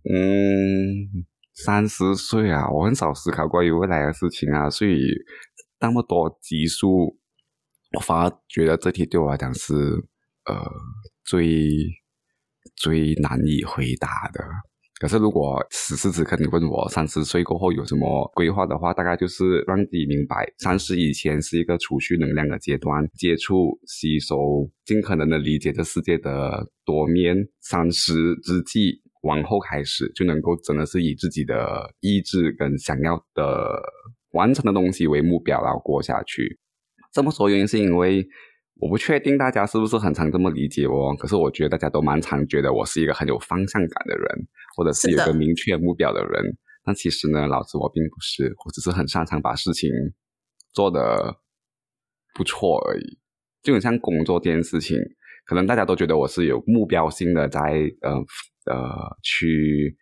[0.10, 4.98] 嗯，三十岁啊，我很少思考关于未来的事情啊，所以
[5.82, 7.18] 那么多集数，
[7.98, 9.74] 我反而觉得这题对我来讲是
[10.46, 10.56] 呃
[11.26, 11.68] 最
[12.78, 14.42] 最难以回答的。
[15.02, 27.36] 可是如果此时此刻你问我三十岁过后有什么规划的话，大概就是让自己明白，三十以前是一个储蓄能量的阶段，接触、吸收，尽可能的理解这世界的多面。
[27.62, 33.82] 三十之际，往后开始就能够真的是以自己的意志跟想要的
[34.34, 36.60] 完成的东西为目标，然后过下去。
[37.12, 38.24] 这么说原因是因为。
[38.82, 46.58] 我不确定大家是不是很常这么理解我，可是我觉得大家都蛮常觉得我是一个很有方向感的人，或者是有个明确目标的人。
[46.84, 49.88] 但其实呢，老子我并不是，我只是很擅长把事情
[50.74, 51.38] 做得
[52.34, 53.20] 不错而已。
[53.62, 54.98] 就很像工作这件事情，
[55.46, 57.62] 可能大家都觉得我是有目标性的在
[58.02, 58.16] 呃
[58.66, 59.96] 呃去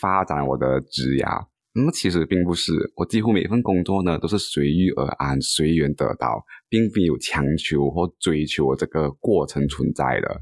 [0.00, 1.46] 发展我的职涯。
[1.72, 10.40] 那么其实并不是，我几乎每份工作呢都是随遇而安、随缘得到，并没有强求或追求这个过程存在的。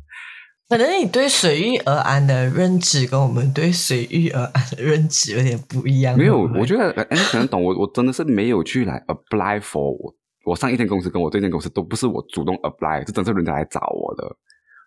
[0.70, 6.16] 可能你对随遇而安的认知跟我们对随遇而安的认知有点不一样。
[6.16, 10.14] 没有，我觉得哎，可能懂我，我真的是没有去来 apply for 我。
[10.44, 14.36] 我上一间公司跟我这间公司都不是我主动 apply，是真是人家来找我的，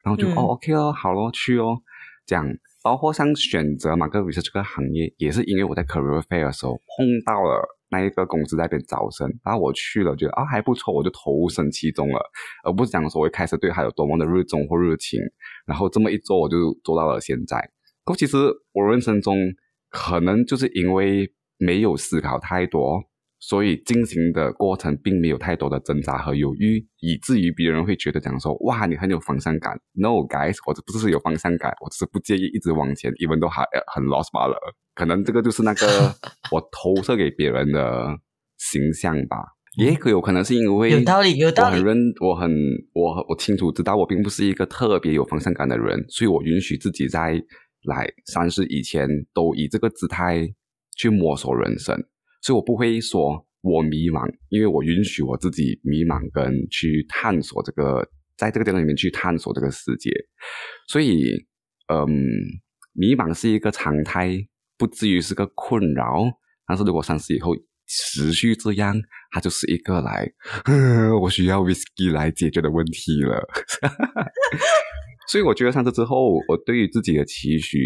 [0.03, 1.77] 然后就哦 OK 哦，好咯，去哦，
[2.25, 2.47] 这样。
[2.83, 12.19] 包括像选择马克维斯这个行业，也是因为我在 career fair 的时候碰到了那一个公司在那边招生，然后我去了，觉得啊还不错，我就投身其中了，
[12.63, 15.19] 而不是讲说我一开始对他有多么的热衷或热情，
[15.65, 17.69] 然后这么一做我就做到了现在。
[18.03, 18.37] 可其实
[18.73, 19.37] 我人生中
[19.89, 23.03] 可能就是因为没有思考太多。
[23.43, 29.75] 所以进行的过程并没有太多的挣扎和犹豫，以至于别人会觉得讲说，哇，你很有方向感。
[29.93, 34.55] No，guys，我这不是有方向感，我只是不介意一直往前，even 都还很 lost 罢了。
[34.93, 36.13] 可能这个就是那个
[36.53, 38.15] 我投射给别人的
[38.59, 39.37] 形象吧。
[39.77, 41.77] 也可有可能是因为有道理，有道理。
[41.77, 42.51] 我很认，我很
[42.93, 47.41] 我我清楚知道，我并不是一个特别有方向感的人，所以我允许自己在
[47.85, 50.47] 来三十以前都以这个姿态
[50.95, 51.97] 去摸索人生。
[52.41, 58.03] 所以我不会说我迷茫，因为我允许我自己迷茫，跟去探索这个，
[58.35, 60.09] 在这个阶段里面去探索这个世界。
[60.87, 61.45] 所以，
[61.93, 62.09] 嗯，
[62.93, 64.35] 迷茫是一个常态，
[64.77, 66.23] 不至于是个困扰。
[66.65, 70.27] 但是如果三十以后持续这样，它就是一个来，
[71.21, 73.47] 我需要 whisky 来解决的问题了。
[75.29, 77.77] 所以我觉得上次之后，我对于自己的期许，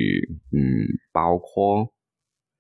[0.54, 1.94] 嗯，包括。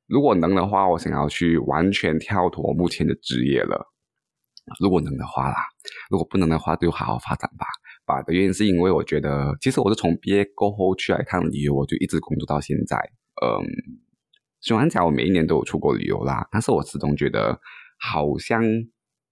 [0.07, 3.91] 如果能的话，我想要去完全跳脱目前的职业了。
[4.79, 5.55] 如果能的话啦，
[6.09, 7.65] 如果不能的话，就好好发展吧。
[8.05, 12.97] 吧的原因是因为我觉得，其实我是从毕业过后去了一趟旅游，我就一直工作到现在。
[13.43, 13.65] 嗯，
[14.61, 17.59] 虽然讲我每一年都有出国旅游啦，但是我始终觉得
[17.99, 18.63] 好像。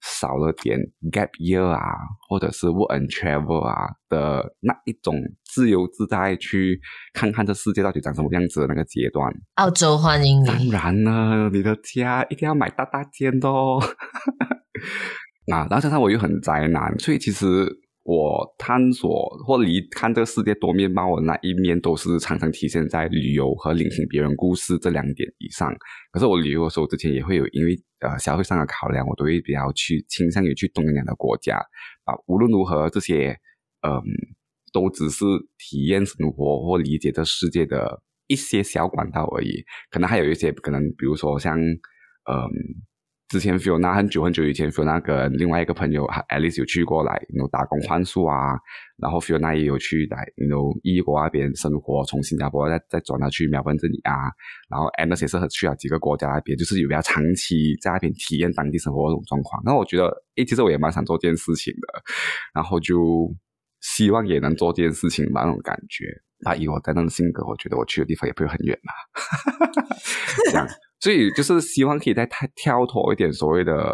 [0.03, 0.77] 少了点
[1.11, 1.79] gap year 啊，
[2.27, 6.79] 或者是 work and travel 啊的那一种自由自在去
[7.13, 9.33] 看看这世界到底长什么样子的那个阶段。
[9.55, 10.71] 澳洲欢迎你！
[10.71, 13.81] 当然了，你的家一定要买大大间的哦。
[15.51, 17.82] 啊，然后加上我又很宅男，所以其实。
[18.03, 25.73] 我探索或离看这个世界多面貌的那一面，都是常常体现在旅游和聆听别人故事这两点以上。
[26.11, 31.55] 可是我旅游的时候，之前也会有因为呃消费上的考量，我都会比较去倾向于去东南亚的国家
[32.03, 32.13] 啊。
[32.27, 33.29] 无论如何，这些
[33.87, 34.01] 嗯，
[34.73, 35.23] 都只是
[35.57, 39.63] 体验生活或理解这世界的一些小管道而已。
[39.89, 42.49] 可能还有一些可能，比如说像嗯。
[43.29, 48.59] 之前 Fiona 很久很久以前，Fiona 跟另外一个朋友 Alice 有去过来，有打工换宿啊。
[48.97, 54.11] 然后 Fiona 也有去来，有异国那边生活，从新加坡再再转到去苗本这里啊。
[54.69, 59.61] 然后 Alice 也是去了几个国家那边，就是有比较长期在那边体验当地生活那种状况。
[59.65, 60.05] 那我觉得，
[60.35, 62.03] 诶，其实我也蛮想做这件事情的。
[62.53, 63.33] 然后就
[63.81, 66.05] 希望也能做这件事情吧，那种感觉。
[66.45, 68.93] 那以我这样的性格，我觉得我去的地方也不会很远嘛。
[70.51, 70.67] 这样。
[71.03, 73.93] 所以就是希望可以再太跳脱一点，所谓的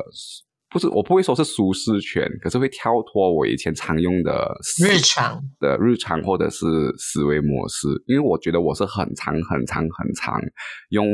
[0.69, 6.65] 不是我不会说是舒适圈，可是会跳脱我以前常用的日常的日常或者是
[6.99, 10.39] 思维模式，因为我觉得我是很长很长很长
[10.89, 11.07] 用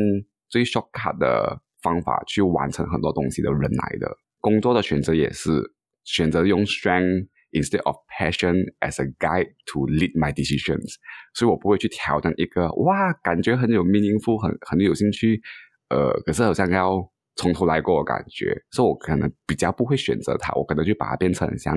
[0.50, 4.18] 最 shortcut 的方法去完成很多东西的人来的。
[4.42, 5.72] 工作的选择也是
[6.04, 10.96] 选择用 strength instead of passion as a guide to lead my decisions，
[11.34, 15.42] 所以我不会去挑战一个哇感觉很有 meaningful 很很有兴趣。
[15.90, 21.76] 呃，可是好像要从头来过的感觉，所以我可能比较不会选择它，我可能就把它变成像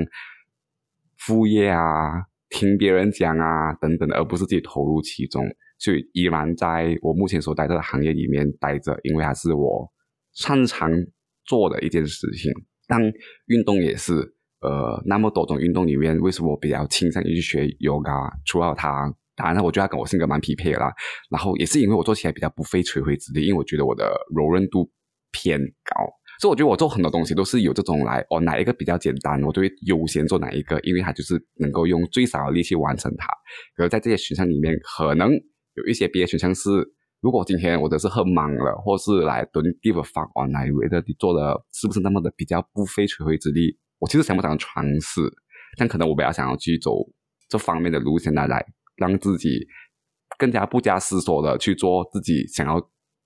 [1.19, 5.45] 副业啊，听别人讲啊等等，而不是自己投入其中。
[5.79, 9.93] 所以依然在我目前所待的行业里面待着，因为它是我
[10.33, 10.91] 擅长
[11.45, 12.51] 做的一件事情。
[12.87, 13.01] 但
[13.47, 18.33] 运动也是，呃，那么多种运动里面，为什么我比较倾向于去学 yoga？
[18.45, 19.15] 除了它。
[19.39, 20.93] 当然，我觉得他跟我性格蛮匹配的啦。
[21.31, 24.91] 然后也是因为我做起来比较不费吹灰之力，因为我觉得我的柔韧度
[25.31, 26.05] 偏高，
[26.41, 33.29] 所以我觉得我做很多东西都是有这种来哦，哪一个比较简单，我就会优先做哪一个，因为它就是能够用最少的力气完成它。
[33.77, 35.31] 而在这些选项里面，可能
[35.75, 36.71] 有一些别的选项是，
[37.21, 43.79] 如果今天我的是很忙了，或是来蹲 give a fuck on 来为的你做的是不是那么的比较不费吹灰之力？
[43.99, 45.21] 我其实想不想尝试，
[45.77, 46.93] 但可能我比较想要去走
[47.49, 48.65] 这方面的路线来来。
[48.99, 49.67] 让自己
[50.39, 52.79] 更加不加思索的去做自己想要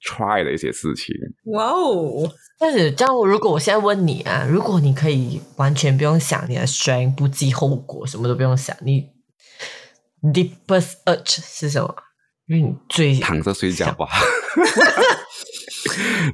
[0.02, 1.14] try 的一些事情。
[1.52, 2.30] 哇哦！
[2.58, 9.10] 但是这样，如果我现在问你啊，如果你可以完全不用想你的 strength，不计后果，什么都不用想，你
[10.22, 11.94] deepest urge 是什么？
[12.46, 14.06] 因为你最躺着睡觉吧。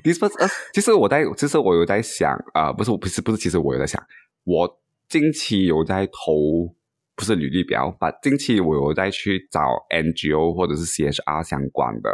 [0.04, 4.02] deepest urge，其实我在，其实我有在想啊，不是，不是，不是，其实我有在想，
[4.44, 6.74] 我近期有在投。
[7.18, 9.60] 不是履历表，把近期我有再去找
[9.90, 12.10] NGO 或者是 CSR 相关的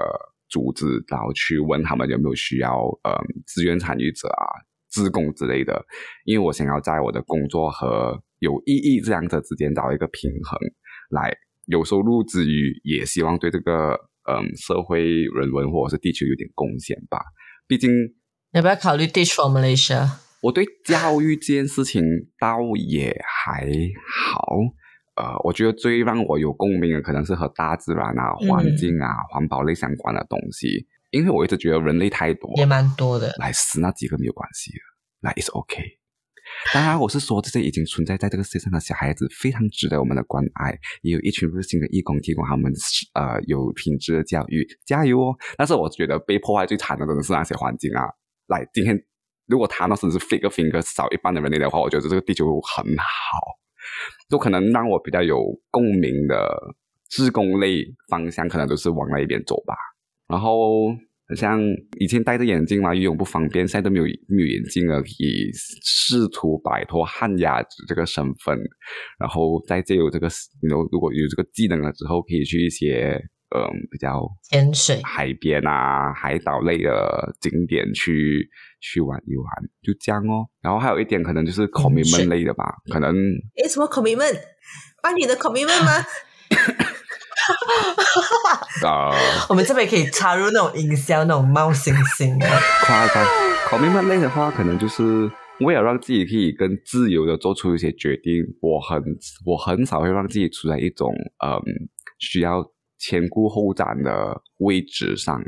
[0.48, 2.72] 组织，然后去问他们有没有需要
[3.04, 3.12] 呃
[3.46, 4.48] 志愿参与者啊、
[4.88, 5.84] 自工之类的，
[6.24, 10.58] 因为我想要在我的工作和有意义这两者之间找一个平衡，
[11.10, 11.36] 来
[11.66, 13.92] 有收入之余，也希望对这个
[14.26, 17.18] 嗯社会人文或者是地球有点贡献吧。
[17.66, 17.90] 毕竟
[18.52, 20.08] 要不要考虑 ditch for Malaysia？
[20.40, 22.02] 我对教育这件事情
[22.38, 23.68] 倒也还
[24.30, 24.56] 好。
[25.16, 30.86] 呃，我觉得最让我有共鸣的，可能是和大自然啊、环境啊、环保类相关的东西。
[31.10, 34.78] 因为我一直觉得人类太多，也蛮多的，来死那几个没有关系的，
[35.20, 35.80] 那 is OK。
[36.74, 40.76] 当然，我是说这些已经存在在这个世界上的小孩子，非常值得我们的关爱。
[41.02, 42.72] 也有一群热心的义工提供他们
[43.14, 45.36] 呃有品质的教育，加油哦！
[45.56, 48.02] 但是我觉得被破坏最惨的，真的是那些环境啊。
[48.48, 49.00] 来，今天
[49.46, 53.04] 如果他那甚至是 fake finger 少一半的人类的话，我觉得这个地球很好。
[54.28, 55.38] 都可能让我比较有
[55.70, 56.46] 共鸣的
[57.08, 59.74] 自工类方向，可能都是往那一边走吧。
[60.28, 60.94] 然后
[61.36, 61.60] 像
[61.98, 65.50] 以前戴着眼镜嘛，游泳不方便，现在都没有没有眼镜了，可以
[65.82, 68.58] 试图摆脱旱鸭子这个身份，
[69.18, 70.28] 然后再借有这个，
[70.68, 73.20] 有如果有这个技能了之后，可以去一些
[73.54, 73.60] 嗯
[73.90, 78.48] 比较潜水、海边啊、海岛类的景点去。
[78.84, 79.46] 去玩一玩，
[79.82, 80.44] 就这样哦。
[80.60, 83.14] 然后还有一点可能就是 commitment 类的吧，可能
[83.56, 84.38] 诶，什么 commitment？
[85.02, 86.04] 帮你的 commitment 吗？
[88.86, 89.10] 啊，
[89.48, 92.46] 我们这边可以插入那种营销，那种猫星星的
[92.84, 93.24] 夸张。
[93.68, 95.30] commitment 类的话，可能就是
[95.60, 98.42] 为了让自己可以更自由的做出一些决定。
[98.60, 99.02] 我很
[99.46, 101.10] 我很少会让自己处在一种
[101.44, 101.60] 嗯
[102.18, 102.62] 需要
[102.98, 105.42] 前顾后展的位置上。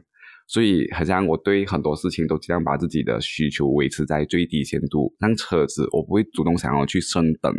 [0.49, 5.13] 所以，好像我对很多事情都尽量把自己的需求维持在最低限度。
[5.21, 7.53] 像车子，我不会主动想要去升等，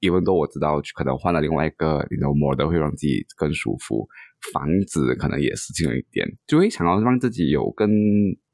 [0.00, 4.06] 因为都我知道可能换了另外一个那种模的会让自己更舒服。
[4.52, 7.88] 房子可能也是这样一点，就会想要让自己有更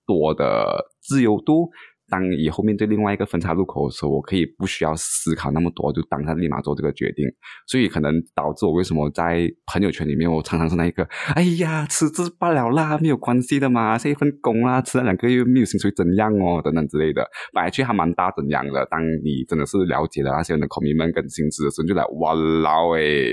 [0.07, 1.71] 多的自由度。
[2.11, 7.25] 当以后面对另外一个分岔路口的时候，我可以不需要思考那么多，就当下立马做这个决定。
[7.67, 11.05] 所以可能导致我为什么在朋友圈里面，我常常是那一个，
[11.35, 17.25] 哎呀，辞职罢了啦，没有关系的嘛，这一份工啦，辞了两个月没有薪水怎样哦，等等之类的。
[17.55, 23.33] 本来去还蛮大怎样的，当你真的是了解了那些人的 commitment 跟薪资的时候，就来哇啦诶，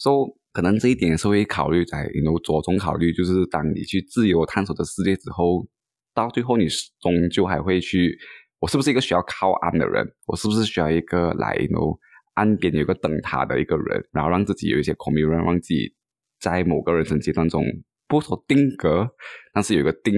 [0.00, 5.66] 说可能这一点是会考虑在，有着重考虑，就是当你去自由探索的世界之后。
[6.14, 6.66] 到最后，你
[7.00, 8.18] 终究还会去。
[8.58, 10.06] 我是不是一个需要靠岸的人？
[10.26, 11.98] 我是不是需要一个来，no
[12.34, 15.94] 岸边有个灯塔的一个人，然后让自己有一些 commitment，让自己
[16.38, 17.64] 在某个人生阶段中
[18.06, 19.08] 不说定格，
[19.54, 20.12] 但是有个定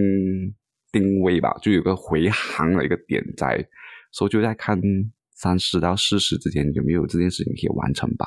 [0.91, 3.65] 定位吧，就有个回航的一个点在。
[4.11, 4.81] 所以就在看
[5.31, 8.27] 三十到四十之间有没有这件事情可以完成吧。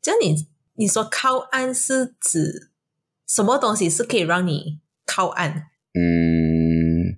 [0.00, 0.34] 就你
[0.76, 2.70] 你说靠岸是指
[3.26, 5.64] 什么东西是可以让你靠岸？
[5.92, 6.45] 嗯，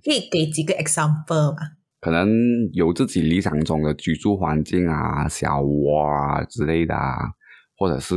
[0.03, 1.57] 可以给几个 example 吗？
[2.01, 2.29] 可能
[2.73, 7.17] 有自己理想中的居住环境啊、小窝啊之类的啊，
[7.77, 8.15] 或者是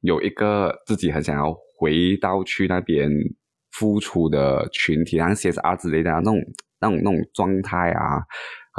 [0.00, 3.10] 有一个自己很想要回到去那边
[3.72, 6.36] 付出的群体，像 CSR 之类的那种、
[6.80, 8.22] 那种、那种状态啊，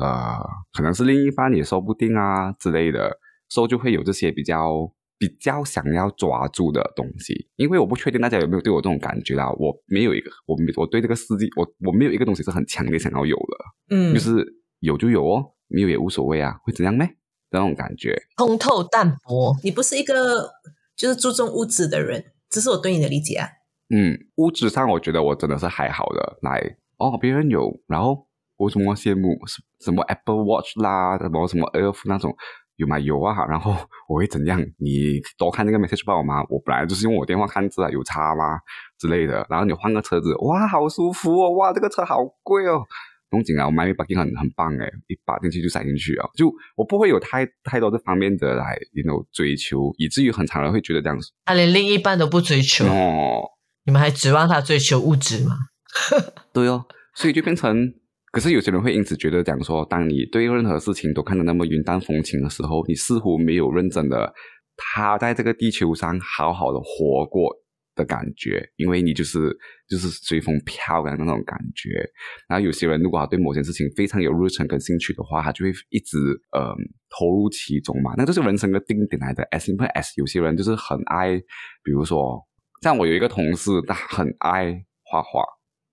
[0.01, 0.39] 呃，
[0.74, 3.18] 可能是另一半也说不定啊之类的，
[3.49, 4.91] 所以就会有这些比较。
[5.18, 9.51] 比较想要抓住的东西，因为我不确定大家有没有对我这种感觉啦。
[9.53, 13.95] 我没有一个，我我对这个世界，我我没有一个东西是很强烈想要有的。
[13.95, 14.45] 嗯，就是
[14.80, 17.05] 有就有哦，没有也无所谓啊，会怎样呢？
[17.49, 19.55] 那种感觉，通透淡薄。
[19.63, 20.51] 你不是一个
[20.95, 23.47] 就是注重物质的人，这是我对你的理解啊。
[23.89, 26.38] 嗯，物质上我觉得我真的是还好的。
[26.41, 32.36] 来哦，别人有，然后我什么羡慕什什么 Apple Watch 啦，什么什么 Air 那种。
[32.78, 32.98] 有吗？
[32.98, 33.46] 有啊。
[33.48, 33.76] 然后
[34.08, 34.60] 我会怎样？
[34.78, 36.44] 你多看那个 message 报吗？
[36.50, 38.60] 我本来就是用我电话看字啊，有差吗？
[38.98, 39.46] 之类的。
[39.50, 41.52] 然后你换个车子，哇，好舒服哦！
[41.52, 42.84] 哇，这个车好贵哦。
[43.30, 46.30] 东景啊，我买一把金很很棒诶，一把进去就塞进去啊。
[46.38, 51.32] 就我不会有太太多这方面的来，you know 追求，以至于很常人会觉得这样子。
[51.44, 53.42] 他连另一半都不追求哦，
[53.86, 55.58] 你们还指望他追求物质吗？
[56.54, 57.94] 对哦，所以就变成。
[58.38, 64.32] 可是有些人会因此觉得讲说，当你对任何事情都看得那么云淡风轻的时候，你似乎没有认真的
[64.76, 67.52] 他在这个地球上好好的活过
[67.96, 69.58] 的感觉，因为你就是
[69.90, 72.08] 就是随风飘的那种感觉。
[72.48, 76.16] 然后有些人如果他对某件事情非常有热忱跟兴趣的话，他就会一直
[76.52, 76.76] 呃
[77.10, 79.44] 投入其中嘛，那就是人生的 定点来的。
[79.46, 81.40] As simple as 有些人就是很爱，
[81.82, 82.40] 比如说
[82.84, 85.42] 像我有一个同事，他很爱画画。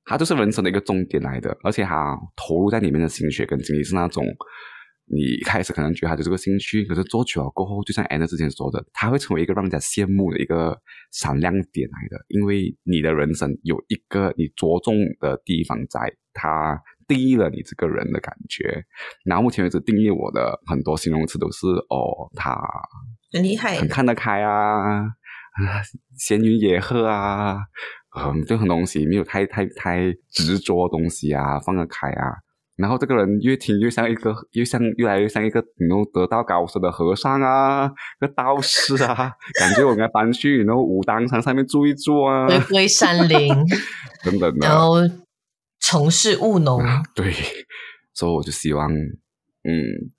[0.04, 4.24] 他就是人生的一个重点来的，而且他投入在里面的心血跟精力是那种，
[5.06, 10.78] 你一开始可能觉得他就是个兴趣，可是做久了过后，就像 Anna 之前说的，他会成为一个让人家羡慕的一个
[11.12, 16.00] 闪亮点来的，因为你的人生有一个你着重的地方，在
[16.32, 18.84] 他定义了你这个人的感觉。
[19.24, 22.54] 然后目前为止定义我的很多形容词都是哦，他
[23.32, 25.04] 很厉害，很看得开啊，
[26.18, 27.58] 闲云野鹤啊。
[28.16, 32.32] 嗯，这很东西没有太太太执着东西啊，放得开啊。
[32.76, 37.88] 然后这个人越听越像一个，越像越来越像一个能得道高僧的和尚啊，
[38.18, 43.48] 个道士啊，感觉我应该搬去然后武当山上面住一住啊，回归山林
[44.24, 44.94] 等等的， 然后
[45.80, 46.82] 从事务农。
[47.14, 47.32] 对，
[48.12, 48.92] 所以我就希望。
[49.66, 49.72] 嗯，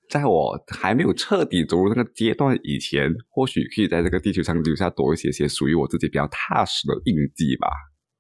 [0.10, 7.68] 在我还没有彻底走入那个阶段以前，或许可以在这个地球上留下多一些些属于我自己比较踏实的印记吧。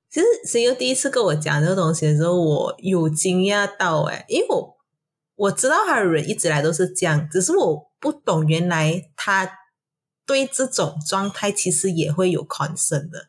[0.09, 4.77] 其实，谁又第一次跟我讲这个东西的时候，我有惊讶到哎，因为我
[5.35, 9.49] 我知道他的人一直来都是这样，只是我不懂原来他
[10.25, 13.27] 对这种状态其实也会有 concern 的，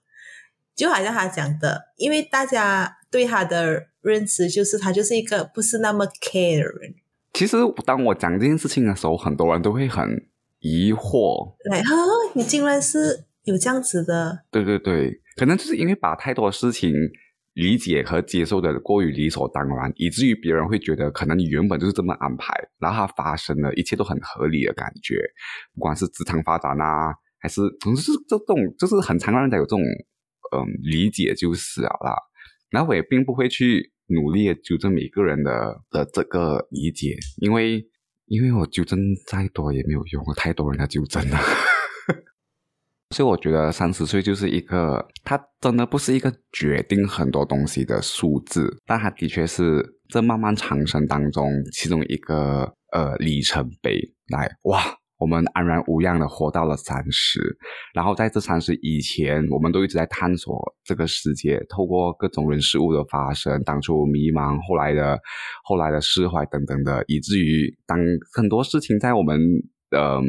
[0.74, 6.94] 就好像他讲的，因为大家对他的认知就是他就是一个不是那么 care 的人。
[7.36, 10.08] 其实，当我讲这件事情的时候，很多人都会很
[10.60, 11.54] 疑惑。
[11.70, 11.94] 来，哈，
[12.34, 14.44] 你竟然是有这样子的？
[14.50, 16.90] 对对对，可能就是因为把太多事情
[17.52, 25.16] 理解和接受的过于理所当然，以至于别人会觉得，可能你原本就是这么安排，然后它发生了一切都很合理的感觉。
[25.74, 29.80] 不管是职场发展啊，还是总之是这种，就是很常让人家有这种
[30.56, 32.16] 嗯理解就是了啦。
[32.70, 33.92] 然后我也并不会去。
[34.06, 37.86] 努力纠正每个人的的这个理解，因为
[38.26, 41.38] 因为我纠正再多也没有用，太多人要纠正了。
[43.14, 54.14] 所以我觉得三十岁就是一个，它真的不是一个决定很多东西的数字，但它的确是这漫漫长生当中其中一个呃里程碑。
[54.28, 54.82] 来，哇！
[55.18, 57.40] 我们安然无恙的活到了三十，
[57.94, 65.18] 然后在这三十以前，我们都一直在探索这个世界，透过各种人事物的发生，当初迷茫，后来的
[65.64, 67.98] 后来的释怀等等的，以至于当
[68.32, 69.40] 很多事情在我们
[69.96, 70.22] 嗯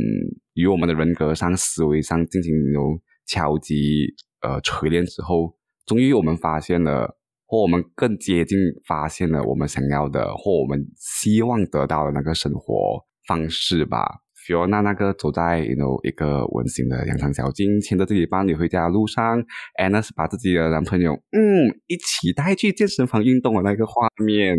[0.53, 4.05] 与我们的人格上、思维上进行有敲击、
[4.41, 5.53] 呃锤炼之后，
[5.85, 8.57] 终于我们发现了，或我们更接近
[8.87, 14.21] 发现了我们想要的，或我们希望得到的那个生活方式吧。
[14.47, 19.43] Fiona 那个走在 you know 一个温馨的羊肠小径，牵着自己伴侣回家的路上
[19.77, 24.55] ，Anna 是把自己的男朋友嗯一起带去健身房运动的那个画面。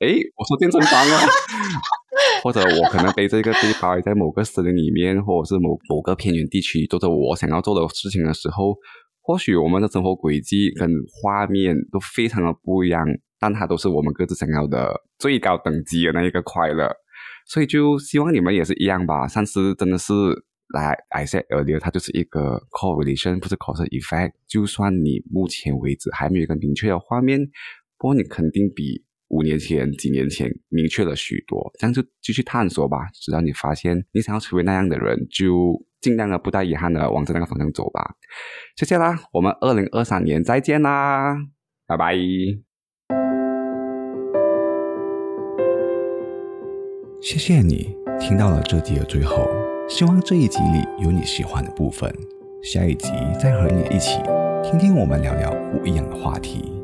[0.00, 1.26] 诶，我说健身房啊，
[2.42, 8.76] 或者我可能背着一个背包在某个森林里面，或者是某某个偏远地区做着我想要做的事情的时候，
[9.22, 13.04] 或许我们的生活轨迹跟画面都非常的不一样，
[13.40, 16.88] 但它都是我们各自想要的最高等级的那一个快乐。
[17.48, 19.26] 所以就希望你们也是一样吧。
[19.26, 20.12] 上次真的是
[20.74, 24.32] 来，I said earlier，它就是一个 correlation，不是 cause effect。
[24.46, 27.40] 就算你目前为止还没有一个明确的画面，
[27.96, 31.70] 不过你肯定比五年前、几年前明确了许多。
[31.78, 38.14] 这样就继续探索吧，直到你发现你想要成为那样的人，就尽量的不带遗憾的往着那个方向走吧。
[38.76, 41.34] 谢谢啦，我们二零二三年再见啦，
[41.86, 42.67] 拜拜。
[47.20, 49.48] 谢谢你听到了这集的最后，
[49.88, 52.12] 希望这一集里有你喜欢的部分。
[52.62, 53.08] 下一集
[53.40, 54.20] 再和你一起
[54.62, 56.77] 听听我们聊聊不一样的话题。